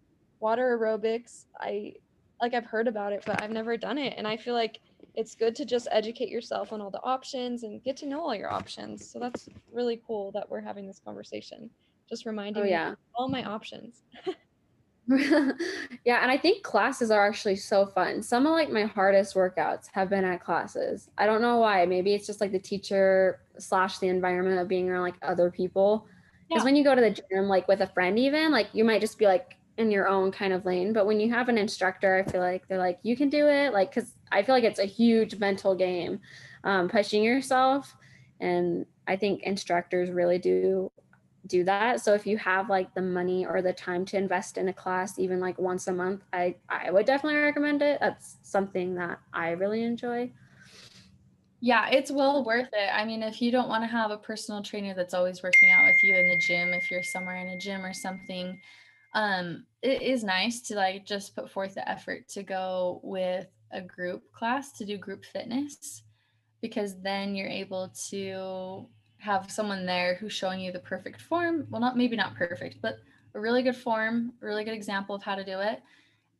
water 0.40 0.78
aerobics. 0.78 1.44
I 1.59 1.94
like 2.40 2.54
I've 2.54 2.66
heard 2.66 2.88
about 2.88 3.12
it, 3.12 3.22
but 3.26 3.42
I've 3.42 3.50
never 3.50 3.76
done 3.76 3.98
it. 3.98 4.14
And 4.16 4.26
I 4.26 4.37
feel 4.37 4.54
like 4.54 4.80
it's 5.14 5.35
good 5.35 5.55
to 5.57 5.64
just 5.64 5.88
educate 5.90 6.29
yourself 6.29 6.73
on 6.73 6.81
all 6.81 6.90
the 6.90 7.03
options 7.03 7.62
and 7.64 7.83
get 7.83 7.96
to 7.99 8.07
know 8.07 8.20
all 8.20 8.35
your 8.35 8.51
options. 8.53 9.11
So 9.11 9.18
that's 9.18 9.49
really 9.73 10.01
cool 10.07 10.33
that 10.33 10.49
we're 10.51 10.61
having 10.61 10.87
this 10.87 11.01
conversation. 11.01 11.70
Just 12.09 12.27
reminding 12.27 12.62
Oh 12.62 12.66
me 12.66 12.70
yeah. 12.70 12.94
all 13.14 13.29
my 13.29 13.44
options. 13.44 14.03
yeah, 15.09 16.23
and 16.23 16.31
I 16.31 16.38
think 16.38 16.62
classes 16.62 17.11
are 17.11 17.27
actually 17.27 17.57
so 17.57 17.87
fun. 17.87 18.23
Some 18.23 18.46
of 18.46 18.53
like 18.53 18.70
my 18.70 18.85
hardest 18.85 19.35
workouts 19.35 19.87
have 19.92 20.09
been 20.09 20.25
at 20.25 20.42
classes. 20.44 21.09
I 21.18 21.27
don't 21.27 21.42
know 21.42 21.59
why. 21.59 21.85
Maybe 21.87 22.14
it's 22.14 22.27
just 22.27 22.40
like 22.40 22.53
the 22.53 22.61
teacher 22.61 23.40
slash 23.59 23.99
the 23.99 24.07
environment 24.09 24.61
of 24.61 24.68
being 24.68 24.88
around 24.88 25.03
like 25.03 25.16
other 25.23 25.51
people. 25.51 26.07
Because 26.49 26.62
Yeah. 26.62 26.64
when 26.64 26.77
you 26.77 26.85
go 26.85 26.94
to 26.94 27.01
the 27.01 27.11
gym, 27.11 27.46
like 27.49 27.66
with 27.66 27.81
a 27.81 27.88
friend, 27.88 28.18
even 28.18 28.53
like 28.53 28.68
you 28.73 28.85
might 28.85 29.01
just 29.01 29.18
be 29.18 29.25
like 29.27 29.57
in 29.79 29.90
your 29.90 30.07
own 30.07 30.31
kind 30.31 30.53
of 30.53 30.64
lane. 30.64 30.92
But 30.92 31.07
when 31.07 31.18
you 31.18 31.31
have 31.33 31.49
an 31.49 31.59
instructor, 31.59 32.16
I 32.16 32.31
feel 32.31 32.40
like 32.40 32.68
they're 32.68 32.79
like, 32.79 33.01
you 33.03 33.16
can 33.16 33.31
do 33.31 33.49
it. 33.49 33.73
Like, 33.73 33.92
because 33.92 34.14
I 34.32 34.42
feel 34.42 34.54
like 34.54 34.64
it's 34.64 34.78
a 34.78 34.84
huge 34.84 35.38
mental 35.38 35.74
game, 35.74 36.20
um, 36.64 36.88
pushing 36.88 37.22
yourself. 37.22 37.96
And 38.40 38.86
I 39.06 39.16
think 39.16 39.42
instructors 39.42 40.10
really 40.10 40.38
do 40.38 40.90
do 41.46 41.64
that. 41.64 42.00
So 42.00 42.14
if 42.14 42.26
you 42.26 42.36
have 42.38 42.68
like 42.68 42.94
the 42.94 43.02
money 43.02 43.46
or 43.46 43.62
the 43.62 43.72
time 43.72 44.04
to 44.06 44.16
invest 44.16 44.58
in 44.58 44.68
a 44.68 44.72
class, 44.72 45.18
even 45.18 45.40
like 45.40 45.58
once 45.58 45.88
a 45.88 45.92
month, 45.92 46.22
I 46.32 46.56
I 46.68 46.90
would 46.90 47.06
definitely 47.06 47.40
recommend 47.40 47.82
it. 47.82 47.98
That's 48.00 48.36
something 48.42 48.94
that 48.96 49.20
I 49.32 49.50
really 49.50 49.82
enjoy. 49.82 50.32
Yeah, 51.62 51.88
it's 51.90 52.10
well 52.10 52.42
worth 52.44 52.70
it. 52.72 52.90
I 52.92 53.04
mean, 53.04 53.22
if 53.22 53.42
you 53.42 53.50
don't 53.50 53.68
want 53.68 53.82
to 53.82 53.88
have 53.88 54.10
a 54.10 54.16
personal 54.16 54.62
trainer 54.62 54.94
that's 54.94 55.12
always 55.12 55.42
working 55.42 55.70
out 55.70 55.86
with 55.86 56.02
you 56.02 56.14
in 56.14 56.28
the 56.28 56.38
gym, 56.38 56.72
if 56.72 56.90
you're 56.90 57.02
somewhere 57.02 57.36
in 57.36 57.48
a 57.48 57.58
gym 57.58 57.84
or 57.84 57.92
something, 57.92 58.58
um, 59.14 59.66
it 59.82 60.00
is 60.00 60.24
nice 60.24 60.60
to 60.62 60.74
like 60.74 61.04
just 61.04 61.34
put 61.34 61.50
forth 61.50 61.74
the 61.74 61.86
effort 61.86 62.28
to 62.28 62.42
go 62.42 63.00
with 63.02 63.46
a 63.72 63.80
group 63.80 64.22
class 64.33 64.72
to 64.72 64.85
do 64.85 64.96
group 64.96 65.24
fitness 65.24 66.02
because 66.61 67.00
then 67.00 67.35
you're 67.35 67.48
able 67.48 67.90
to 68.09 68.87
have 69.18 69.50
someone 69.50 69.87
there 69.87 70.14
who's 70.14 70.33
showing 70.33 70.61
you 70.61 70.72
the 70.72 70.80
perfect 70.80 71.20
form. 71.22 71.66
Well, 71.70 71.80
not 71.80 71.96
maybe 71.96 72.16
not 72.16 72.35
perfect, 72.35 72.76
but 72.83 72.96
a 73.35 73.40
really 73.40 73.62
good 73.62 73.76
form, 73.76 74.33
really 74.40 74.64
good 74.64 74.74
example 74.74 75.14
of 75.14 75.22
how 75.22 75.35
to 75.35 75.44
do 75.44 75.61
it. 75.61 75.80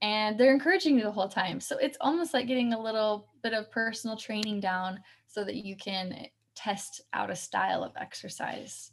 And 0.03 0.39
they're 0.39 0.53
encouraging 0.53 0.97
you 0.97 1.05
the 1.05 1.11
whole 1.11 1.29
time. 1.29 1.61
So 1.61 1.77
it's 1.77 1.99
almost 2.01 2.33
like 2.33 2.47
getting 2.47 2.73
a 2.73 2.83
little 2.83 3.27
bit 3.43 3.53
of 3.53 3.71
personal 3.71 4.17
training 4.17 4.61
down 4.61 5.01
so 5.27 5.45
that 5.45 5.57
you 5.57 5.77
can 5.77 6.27
test 6.55 7.03
out 7.13 7.31
a 7.31 7.37
style 7.37 7.85
of 7.85 7.93
exercise. 7.97 8.91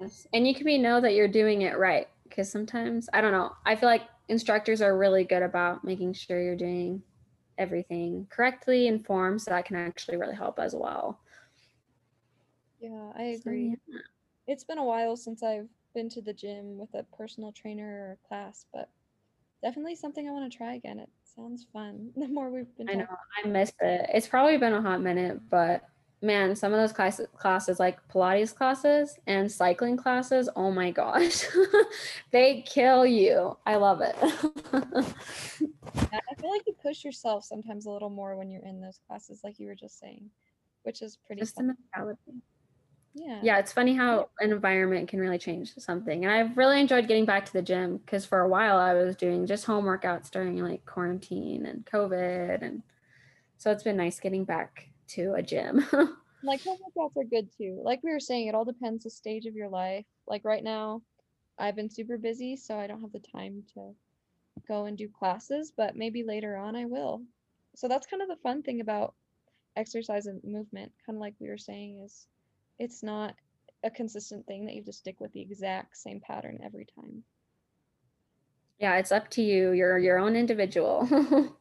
Yes. 0.00 0.26
And 0.32 0.46
you 0.46 0.54
can 0.54 0.64
be 0.64 0.78
know 0.78 1.00
that 1.00 1.14
you're 1.14 1.28
doing 1.28 1.62
it 1.62 1.78
right. 1.78 2.08
Because 2.24 2.50
sometimes 2.50 3.08
I 3.12 3.20
don't 3.20 3.32
know. 3.32 3.52
I 3.66 3.74
feel 3.74 3.88
like 3.88 4.02
instructors 4.30 4.82
are 4.82 4.96
really 4.98 5.24
good 5.24 5.42
about 5.42 5.84
making 5.84 6.14
sure 6.14 6.42
you're 6.42 6.56
doing 6.56 7.02
everything 7.58 8.28
correctly 8.30 8.88
in 8.88 9.00
form. 9.00 9.38
So 9.38 9.50
that 9.50 9.66
can 9.66 9.76
actually 9.76 10.16
really 10.18 10.36
help 10.36 10.58
as 10.60 10.74
well. 10.74 11.20
Yeah, 12.80 13.12
I 13.16 13.24
So, 13.32 13.50
agree. 13.50 13.76
yeah. 13.88 14.00
It's 14.46 14.64
been 14.64 14.78
a 14.78 14.84
while 14.84 15.16
since 15.16 15.42
I've 15.42 15.68
been 15.94 16.08
to 16.10 16.22
the 16.22 16.34
gym 16.34 16.78
with 16.78 16.94
a 16.94 17.04
personal 17.16 17.52
trainer 17.52 17.88
or 18.10 18.18
class, 18.28 18.66
but 18.72 18.90
definitely 19.62 19.96
something 19.96 20.28
I 20.28 20.32
want 20.32 20.50
to 20.52 20.56
try 20.56 20.74
again. 20.74 21.00
It 21.00 21.10
sounds 21.24 21.66
fun. 21.72 22.12
The 22.16 22.28
more 22.28 22.50
we've 22.50 22.76
been 22.76 22.88
I 22.88 22.94
know. 22.96 23.06
I 23.44 23.48
missed 23.48 23.76
it. 23.80 24.10
It's 24.14 24.28
probably 24.28 24.58
been 24.58 24.74
a 24.74 24.82
hot 24.82 25.00
minute, 25.00 25.40
but 25.50 25.89
man, 26.22 26.54
some 26.54 26.72
of 26.72 26.80
those 26.80 26.92
classes, 26.92 27.26
classes 27.36 27.80
like 27.80 27.98
Pilates 28.08 28.54
classes 28.54 29.18
and 29.26 29.50
cycling 29.50 29.96
classes, 29.96 30.48
oh 30.54 30.70
my 30.70 30.90
gosh, 30.90 31.46
they 32.30 32.62
kill 32.62 33.06
you. 33.06 33.56
I 33.66 33.76
love 33.76 34.00
it. 34.02 34.16
I 34.22 35.00
feel 36.38 36.50
like 36.50 36.62
you 36.66 36.74
push 36.82 37.04
yourself 37.04 37.44
sometimes 37.44 37.86
a 37.86 37.90
little 37.90 38.10
more 38.10 38.36
when 38.36 38.50
you're 38.50 38.64
in 38.64 38.80
those 38.80 39.00
classes, 39.06 39.40
like 39.42 39.58
you 39.58 39.66
were 39.66 39.74
just 39.74 39.98
saying, 39.98 40.30
which 40.82 41.02
is 41.02 41.16
pretty 41.16 41.40
Just 41.40 41.56
the 41.56 41.62
fun. 41.62 41.76
mentality. 41.94 42.42
Yeah. 43.14 43.40
Yeah, 43.42 43.58
it's 43.58 43.72
funny 43.72 43.94
how 43.94 44.28
an 44.38 44.52
environment 44.52 45.08
can 45.08 45.20
really 45.20 45.38
change 45.38 45.74
something. 45.78 46.24
And 46.24 46.32
I've 46.32 46.56
really 46.56 46.80
enjoyed 46.80 47.08
getting 47.08 47.24
back 47.24 47.44
to 47.46 47.52
the 47.52 47.62
gym 47.62 47.96
because 47.96 48.24
for 48.24 48.40
a 48.40 48.48
while 48.48 48.76
I 48.76 48.94
was 48.94 49.16
doing 49.16 49.46
just 49.46 49.64
home 49.64 49.84
workouts 49.84 50.30
during 50.30 50.62
like 50.62 50.86
quarantine 50.86 51.66
and 51.66 51.84
COVID. 51.86 52.62
And 52.62 52.82
so 53.56 53.72
it's 53.72 53.82
been 53.82 53.96
nice 53.96 54.20
getting 54.20 54.44
back 54.44 54.89
to 55.14 55.34
a 55.34 55.42
gym. 55.42 55.86
Like 56.42 56.62
home 56.64 56.78
workouts 56.78 57.18
are 57.18 57.24
good 57.24 57.50
too. 57.56 57.80
Like 57.84 58.02
we 58.02 58.12
were 58.12 58.20
saying, 58.20 58.46
it 58.46 58.54
all 58.54 58.64
depends 58.64 59.04
the 59.04 59.10
stage 59.10 59.44
of 59.44 59.54
your 59.54 59.68
life. 59.68 60.06
Like 60.26 60.42
right 60.44 60.64
now, 60.64 61.02
I've 61.58 61.76
been 61.76 61.90
super 61.90 62.16
busy, 62.16 62.56
so 62.56 62.78
I 62.78 62.86
don't 62.86 63.02
have 63.02 63.12
the 63.12 63.18
time 63.18 63.62
to 63.74 63.94
go 64.66 64.86
and 64.86 64.96
do 64.96 65.08
classes, 65.08 65.70
but 65.76 65.96
maybe 65.96 66.22
later 66.22 66.56
on 66.56 66.76
I 66.76 66.86
will. 66.86 67.22
So 67.74 67.88
that's 67.88 68.06
kind 68.06 68.22
of 68.22 68.28
the 68.28 68.36
fun 68.42 68.62
thing 68.62 68.80
about 68.80 69.14
exercise 69.76 70.26
and 70.26 70.42
movement, 70.42 70.92
kind 71.04 71.16
of 71.16 71.20
like 71.20 71.34
we 71.38 71.48
were 71.48 71.58
saying, 71.58 71.98
is 71.98 72.26
it's 72.78 73.02
not 73.02 73.34
a 73.84 73.90
consistent 73.90 74.46
thing 74.46 74.64
that 74.64 74.72
you 74.72 74.80
have 74.80 74.86
to 74.86 74.92
stick 74.92 75.20
with 75.20 75.32
the 75.32 75.42
exact 75.42 75.96
same 75.96 76.20
pattern 76.20 76.58
every 76.64 76.86
time. 76.94 77.22
yeah, 78.78 78.96
it's 78.96 79.12
up 79.12 79.28
to 79.30 79.42
you. 79.42 79.72
You're 79.72 79.98
your 79.98 80.18
own 80.18 80.36
individual. 80.36 81.06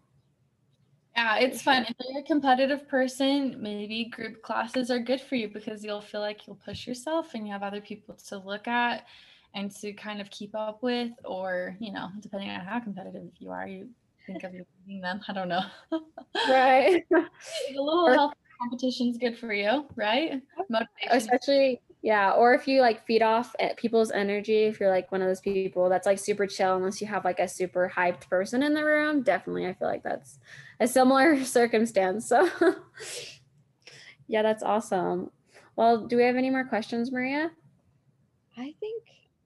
Yeah, 1.19 1.35
it's 1.35 1.61
fun. 1.61 1.85
If 1.89 1.95
you're 2.09 2.21
a 2.21 2.23
competitive 2.23 2.87
person, 2.87 3.57
maybe 3.59 4.05
group 4.05 4.41
classes 4.41 4.89
are 4.89 4.99
good 4.99 5.19
for 5.19 5.35
you 5.35 5.49
because 5.49 5.83
you'll 5.83 5.99
feel 5.99 6.21
like 6.21 6.47
you'll 6.47 6.55
push 6.63 6.87
yourself 6.87 7.33
and 7.33 7.45
you 7.45 7.51
have 7.51 7.61
other 7.61 7.81
people 7.81 8.15
to 8.29 8.37
look 8.37 8.69
at 8.69 9.05
and 9.53 9.69
to 9.81 9.91
kind 9.91 10.21
of 10.21 10.29
keep 10.29 10.55
up 10.55 10.81
with, 10.81 11.11
or, 11.25 11.75
you 11.81 11.91
know, 11.91 12.07
depending 12.21 12.49
on 12.49 12.61
how 12.61 12.79
competitive 12.79 13.23
you 13.37 13.49
are, 13.51 13.67
you 13.67 13.89
think 14.25 14.45
of 14.45 14.53
you 14.53 14.65
beating 14.87 15.01
them. 15.01 15.19
I 15.27 15.33
don't 15.33 15.49
know. 15.49 15.63
right. 16.47 17.03
a 17.11 17.25
little 17.71 18.05
Or- 18.07 18.13
health 18.13 18.33
competition's 18.61 19.17
good 19.17 19.37
for 19.37 19.51
you, 19.51 19.87
right? 19.97 20.41
Motivation. 20.69 21.11
Especially, 21.11 21.81
yeah. 22.01 22.31
Or 22.31 22.53
if 22.53 22.67
you 22.67 22.81
like 22.81 23.05
feed 23.05 23.21
off 23.21 23.55
eh, 23.59 23.73
people's 23.75 24.11
energy, 24.11 24.63
if 24.63 24.79
you're 24.79 24.89
like 24.89 25.11
one 25.11 25.21
of 25.21 25.27
those 25.27 25.41
people 25.41 25.89
that's 25.89 26.05
like 26.05 26.19
super 26.19 26.47
chill, 26.47 26.77
unless 26.77 27.01
you 27.01 27.07
have 27.07 27.25
like 27.25 27.39
a 27.39 27.47
super 27.47 27.91
hyped 27.93 28.29
person 28.29 28.63
in 28.63 28.73
the 28.73 28.85
room, 28.85 29.21
definitely 29.21 29.67
I 29.67 29.73
feel 29.73 29.87
like 29.87 30.03
that's 30.03 30.39
a 30.79 30.87
similar 30.87 31.43
circumstance. 31.43 32.27
So, 32.27 32.49
yeah, 34.27 34.41
that's 34.41 34.63
awesome. 34.63 35.31
Well, 35.75 36.07
do 36.07 36.15
we 36.15 36.23
have 36.23 36.37
any 36.37 36.49
more 36.49 36.65
questions, 36.65 37.11
Maria? 37.11 37.51
I 38.57 38.73
think 38.79 39.03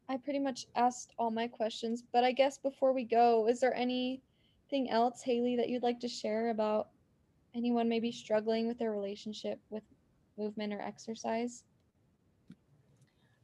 I 0.09 0.17
pretty 0.17 0.39
much 0.39 0.67
asked 0.75 1.13
all 1.17 1.31
my 1.31 1.47
questions, 1.47 2.03
but 2.11 2.23
I 2.23 2.31
guess 2.31 2.57
before 2.57 2.93
we 2.93 3.03
go, 3.03 3.47
is 3.47 3.59
there 3.59 3.73
anything 3.75 4.89
else, 4.89 5.21
Haley, 5.21 5.55
that 5.55 5.69
you'd 5.69 5.83
like 5.83 5.99
to 6.01 6.07
share 6.07 6.49
about 6.49 6.89
anyone 7.55 7.89
maybe 7.89 8.11
struggling 8.11 8.67
with 8.67 8.77
their 8.77 8.91
relationship 8.91 9.59
with 9.69 9.83
movement 10.37 10.73
or 10.73 10.81
exercise? 10.81 11.63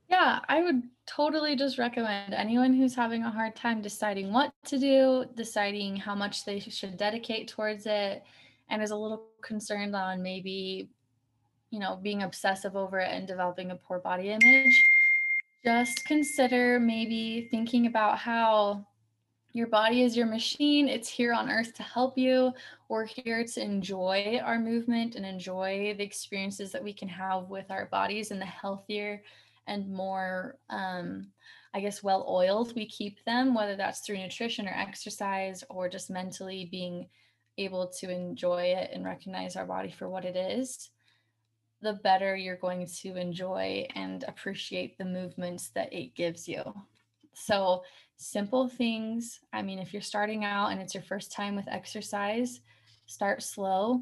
Yeah, 0.10 0.40
I 0.50 0.64
would 0.64 0.82
totally 1.06 1.56
just 1.56 1.78
recommend 1.78 2.34
anyone 2.34 2.74
who's 2.74 2.96
having 2.96 3.24
a 3.24 3.30
hard 3.30 3.56
time 3.56 3.80
deciding 3.80 4.34
what 4.34 4.52
to 4.66 4.80
do, 4.80 5.26
deciding 5.36 5.96
how 5.98 6.16
much 6.16 6.46
they 6.46 6.60
should 6.60 6.98
dedicate 6.98 7.48
towards 7.48 7.86
it, 7.86 8.24
and 8.70 8.82
is 8.82 8.90
a 8.90 8.96
little 8.96 9.28
concerned 9.44 9.96
on 9.96 10.24
maybe, 10.24 10.90
you 11.70 11.80
know, 11.80 12.00
being 12.02 12.24
obsessive 12.24 12.76
over 12.76 13.00
it 13.00 13.12
and 13.12 13.28
developing 13.28 13.70
a 13.70 13.76
poor 13.76 14.00
body 14.00 14.32
image. 14.32 14.84
Just 15.64 16.04
consider 16.06 16.80
maybe 16.80 17.48
thinking 17.52 17.86
about 17.86 18.18
how 18.18 18.88
your 19.52 19.68
body 19.68 20.02
is 20.02 20.18
your 20.18 20.26
machine. 20.26 20.88
It's 20.88 21.10
here 21.10 21.34
on 21.34 21.52
earth 21.52 21.76
to 21.76 21.84
help 21.84 22.18
you. 22.18 22.52
We're 22.88 23.06
here 23.06 23.44
to 23.44 23.62
enjoy 23.62 24.40
our 24.44 24.58
movement 24.58 25.16
and 25.16 25.26
enjoy 25.26 25.94
the 25.98 26.04
experiences 26.04 26.72
that 26.72 26.84
we 26.84 26.94
can 26.94 27.10
have 27.10 27.50
with 27.50 27.70
our 27.70 27.86
bodies 27.86 28.32
and 28.32 28.42
the 28.42 28.46
healthier 28.46 29.22
and 29.70 29.90
more 29.90 30.58
um, 30.70 31.28
i 31.74 31.80
guess 31.80 32.04
well 32.04 32.26
oiled 32.28 32.76
we 32.76 32.86
keep 32.86 33.24
them 33.26 33.54
whether 33.54 33.76
that's 33.76 34.02
through 34.02 34.18
nutrition 34.18 34.68
or 34.68 34.74
exercise 34.76 35.64
or 35.70 35.88
just 35.88 36.10
mentally 36.10 36.68
being 36.72 37.08
able 37.58 37.88
to 37.88 38.10
enjoy 38.10 38.64
it 38.64 38.90
and 38.94 39.06
recognize 39.06 39.56
our 39.56 39.66
body 39.66 39.92
for 39.92 40.10
what 40.10 40.26
it 40.26 40.36
is 40.36 40.90
the 41.82 41.94
better 42.04 42.36
you're 42.36 42.58
going 42.58 42.86
to 42.86 43.16
enjoy 43.16 43.88
and 43.96 44.26
appreciate 44.28 44.98
the 44.98 45.06
movements 45.06 45.70
that 45.70 45.92
it 45.94 46.14
gives 46.16 46.48
you 46.48 46.64
so 47.34 47.84
simple 48.18 48.68
things 48.68 49.40
i 49.54 49.62
mean 49.62 49.80
if 49.80 49.94
you're 49.94 50.02
starting 50.02 50.44
out 50.44 50.68
and 50.68 50.82
it's 50.82 50.94
your 50.94 51.04
first 51.04 51.32
time 51.32 51.56
with 51.56 51.68
exercise 51.68 52.62
start 53.06 53.42
slow 53.42 54.02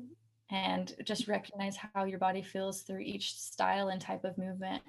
and 0.50 0.96
just 1.04 1.28
recognize 1.28 1.78
how 1.94 2.06
your 2.06 2.20
body 2.20 2.42
feels 2.42 2.82
through 2.82 3.00
each 3.00 3.36
style 3.36 3.90
and 3.90 4.02
type 4.02 4.24
of 4.24 4.38
movement. 4.38 4.82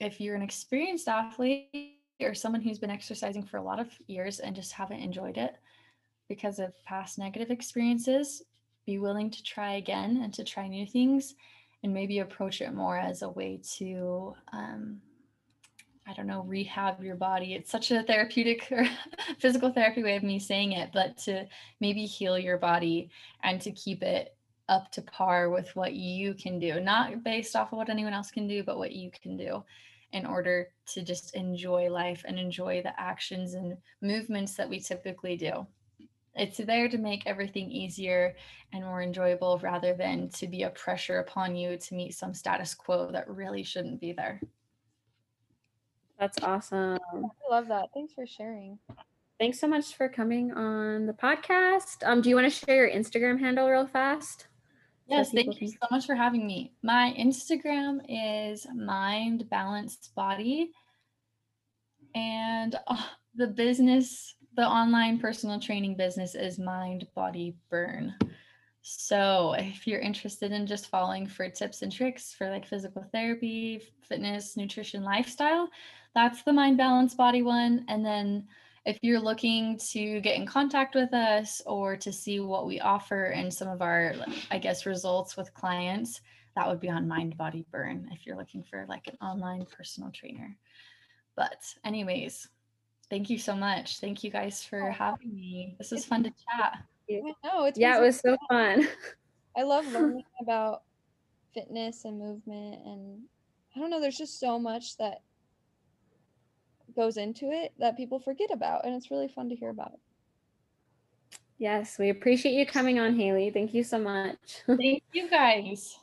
If 0.00 0.18
you're 0.18 0.34
an 0.34 0.42
experienced 0.42 1.08
athlete 1.08 1.98
or 2.22 2.34
someone 2.34 2.62
who's 2.62 2.78
been 2.78 2.90
exercising 2.90 3.44
for 3.44 3.58
a 3.58 3.62
lot 3.62 3.78
of 3.78 3.88
years 4.06 4.40
and 4.40 4.56
just 4.56 4.72
haven't 4.72 5.00
enjoyed 5.00 5.36
it 5.36 5.56
because 6.28 6.58
of 6.58 6.72
past 6.84 7.18
negative 7.18 7.50
experiences, 7.50 8.42
be 8.86 8.98
willing 8.98 9.30
to 9.30 9.42
try 9.42 9.74
again 9.74 10.22
and 10.22 10.32
to 10.34 10.42
try 10.42 10.68
new 10.68 10.86
things 10.86 11.34
and 11.82 11.92
maybe 11.92 12.20
approach 12.20 12.62
it 12.62 12.72
more 12.72 12.98
as 12.98 13.20
a 13.20 13.28
way 13.28 13.60
to 13.76 14.34
um, 14.52 15.00
I 16.06 16.14
don't 16.14 16.26
know, 16.26 16.42
rehab 16.42 17.04
your 17.04 17.14
body. 17.14 17.54
It's 17.54 17.70
such 17.70 17.90
a 17.90 18.02
therapeutic 18.02 18.66
or 18.72 18.84
physical 19.38 19.70
therapy 19.70 20.02
way 20.02 20.16
of 20.16 20.22
me 20.22 20.38
saying 20.38 20.72
it, 20.72 20.90
but 20.92 21.18
to 21.18 21.46
maybe 21.80 22.04
heal 22.04 22.38
your 22.38 22.58
body 22.58 23.10
and 23.44 23.60
to 23.60 23.70
keep 23.70 24.02
it 24.02 24.34
up 24.68 24.90
to 24.92 25.02
par 25.02 25.50
with 25.50 25.74
what 25.76 25.92
you 25.92 26.34
can 26.34 26.58
do, 26.58 26.80
not 26.80 27.22
based 27.22 27.54
off 27.54 27.72
of 27.72 27.78
what 27.78 27.90
anyone 27.90 28.12
else 28.12 28.30
can 28.30 28.48
do, 28.48 28.64
but 28.64 28.78
what 28.78 28.92
you 28.92 29.10
can 29.22 29.36
do 29.36 29.62
in 30.12 30.26
order 30.26 30.68
to 30.86 31.02
just 31.02 31.34
enjoy 31.34 31.90
life 31.90 32.24
and 32.26 32.38
enjoy 32.38 32.82
the 32.82 32.98
actions 33.00 33.54
and 33.54 33.76
movements 34.02 34.56
that 34.56 34.68
we 34.68 34.80
typically 34.80 35.36
do. 35.36 35.66
It's 36.34 36.58
there 36.58 36.88
to 36.88 36.98
make 36.98 37.26
everything 37.26 37.70
easier 37.70 38.36
and 38.72 38.84
more 38.84 39.02
enjoyable 39.02 39.58
rather 39.62 39.94
than 39.94 40.28
to 40.30 40.46
be 40.46 40.62
a 40.62 40.70
pressure 40.70 41.18
upon 41.18 41.56
you 41.56 41.76
to 41.76 41.94
meet 41.94 42.14
some 42.14 42.34
status 42.34 42.74
quo 42.74 43.10
that 43.12 43.28
really 43.28 43.62
shouldn't 43.62 44.00
be 44.00 44.12
there. 44.12 44.40
That's 46.18 46.42
awesome. 46.42 46.98
I 47.14 47.50
love 47.50 47.68
that. 47.68 47.88
Thanks 47.94 48.12
for 48.12 48.26
sharing. 48.26 48.78
Thanks 49.38 49.58
so 49.58 49.66
much 49.66 49.96
for 49.96 50.08
coming 50.08 50.52
on 50.52 51.06
the 51.06 51.14
podcast. 51.14 52.06
Um, 52.06 52.20
do 52.20 52.28
you 52.28 52.36
want 52.36 52.52
to 52.52 52.66
share 52.66 52.86
your 52.86 52.90
Instagram 52.90 53.40
handle 53.40 53.68
real 53.68 53.86
fast? 53.86 54.46
Yes, 55.10 55.32
thank 55.32 55.60
you 55.60 55.68
so 55.68 55.88
much 55.90 56.06
for 56.06 56.14
having 56.14 56.46
me. 56.46 56.72
My 56.82 57.14
Instagram 57.18 58.00
is 58.08 58.66
mind 58.74 59.50
balanced 59.50 60.14
body. 60.14 60.70
And 62.14 62.76
uh, 62.86 63.02
the 63.34 63.48
business, 63.48 64.36
the 64.54 64.66
online 64.66 65.18
personal 65.18 65.58
training 65.58 65.96
business 65.96 66.34
is 66.34 66.58
mind 66.58 67.08
body 67.14 67.56
burn. 67.70 68.14
So 68.82 69.54
if 69.58 69.86
you're 69.86 70.00
interested 70.00 70.52
in 70.52 70.66
just 70.66 70.88
following 70.88 71.26
for 71.26 71.48
tips 71.48 71.82
and 71.82 71.92
tricks 71.92 72.32
for 72.32 72.48
like 72.48 72.66
physical 72.66 73.04
therapy, 73.12 73.82
fitness, 74.08 74.56
nutrition, 74.56 75.02
lifestyle, 75.02 75.68
that's 76.14 76.42
the 76.42 76.52
mind 76.52 76.78
balanced 76.78 77.16
body 77.16 77.42
one. 77.42 77.84
And 77.88 78.06
then 78.06 78.46
if 78.86 78.98
you're 79.02 79.20
looking 79.20 79.78
to 79.90 80.20
get 80.20 80.36
in 80.36 80.46
contact 80.46 80.94
with 80.94 81.12
us 81.12 81.60
or 81.66 81.96
to 81.96 82.12
see 82.12 82.40
what 82.40 82.66
we 82.66 82.80
offer 82.80 83.26
and 83.26 83.52
some 83.52 83.68
of 83.68 83.82
our 83.82 84.14
i 84.50 84.58
guess 84.58 84.86
results 84.86 85.36
with 85.36 85.52
clients 85.54 86.20
that 86.56 86.68
would 86.68 86.80
be 86.80 86.90
on 86.90 87.06
mind 87.06 87.36
body 87.36 87.64
burn 87.70 88.08
if 88.12 88.26
you're 88.26 88.36
looking 88.36 88.62
for 88.62 88.84
like 88.88 89.06
an 89.06 89.16
online 89.22 89.64
personal 89.66 90.10
trainer. 90.10 90.56
But 91.36 91.62
anyways 91.84 92.48
thank 93.08 93.28
you 93.28 93.38
so 93.38 93.56
much. 93.56 93.98
Thank 93.98 94.22
you 94.22 94.30
guys 94.30 94.62
for 94.62 94.90
oh, 94.90 94.92
having 94.92 95.34
me. 95.34 95.74
This 95.78 95.90
was 95.90 96.04
fun 96.04 96.22
to 96.22 96.30
chat. 96.30 96.78
I 97.10 97.34
know 97.44 97.64
it's 97.64 97.78
Yeah, 97.78 97.98
it 97.98 98.02
was 98.02 98.20
so 98.20 98.36
fun. 98.48 98.86
I 99.56 99.62
love 99.62 99.86
learning 99.92 100.22
about 100.40 100.82
fitness 101.52 102.04
and 102.04 102.18
movement 102.18 102.80
and 102.86 103.20
I 103.74 103.80
don't 103.80 103.90
know, 103.90 104.00
there's 104.00 104.18
just 104.18 104.38
so 104.38 104.58
much 104.58 104.96
that 104.98 105.22
goes 107.00 107.16
into 107.16 107.50
it 107.50 107.72
that 107.78 107.96
people 107.96 108.18
forget 108.18 108.50
about 108.52 108.84
and 108.84 108.94
it's 108.94 109.10
really 109.10 109.28
fun 109.28 109.48
to 109.48 109.54
hear 109.54 109.70
about. 109.70 109.98
Yes, 111.58 111.98
we 111.98 112.08
appreciate 112.08 112.52
you 112.52 112.66
coming 112.66 112.98
on, 112.98 113.14
Haley. 113.16 113.50
Thank 113.50 113.74
you 113.74 113.84
so 113.84 113.98
much. 113.98 114.38
thank 114.66 115.02
you 115.12 115.28
guys 115.28 115.98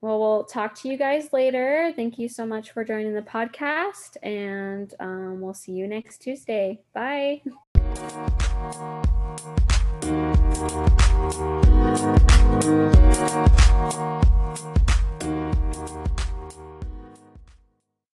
well, 0.00 0.20
we'll 0.20 0.44
talk 0.44 0.74
to 0.76 0.88
you 0.88 0.96
guys 0.96 1.32
later. 1.32 1.92
Thank 1.96 2.18
you 2.18 2.28
so 2.28 2.46
much 2.46 2.70
for 2.70 2.84
joining 2.84 3.14
the 3.14 3.22
podcast, 3.22 4.16
and 4.22 4.92
um, 5.00 5.40
we'll 5.40 5.54
see 5.54 5.72
you 5.72 5.88
next 5.88 6.18
Tuesday. 6.18 6.80
Bye. 6.92 7.42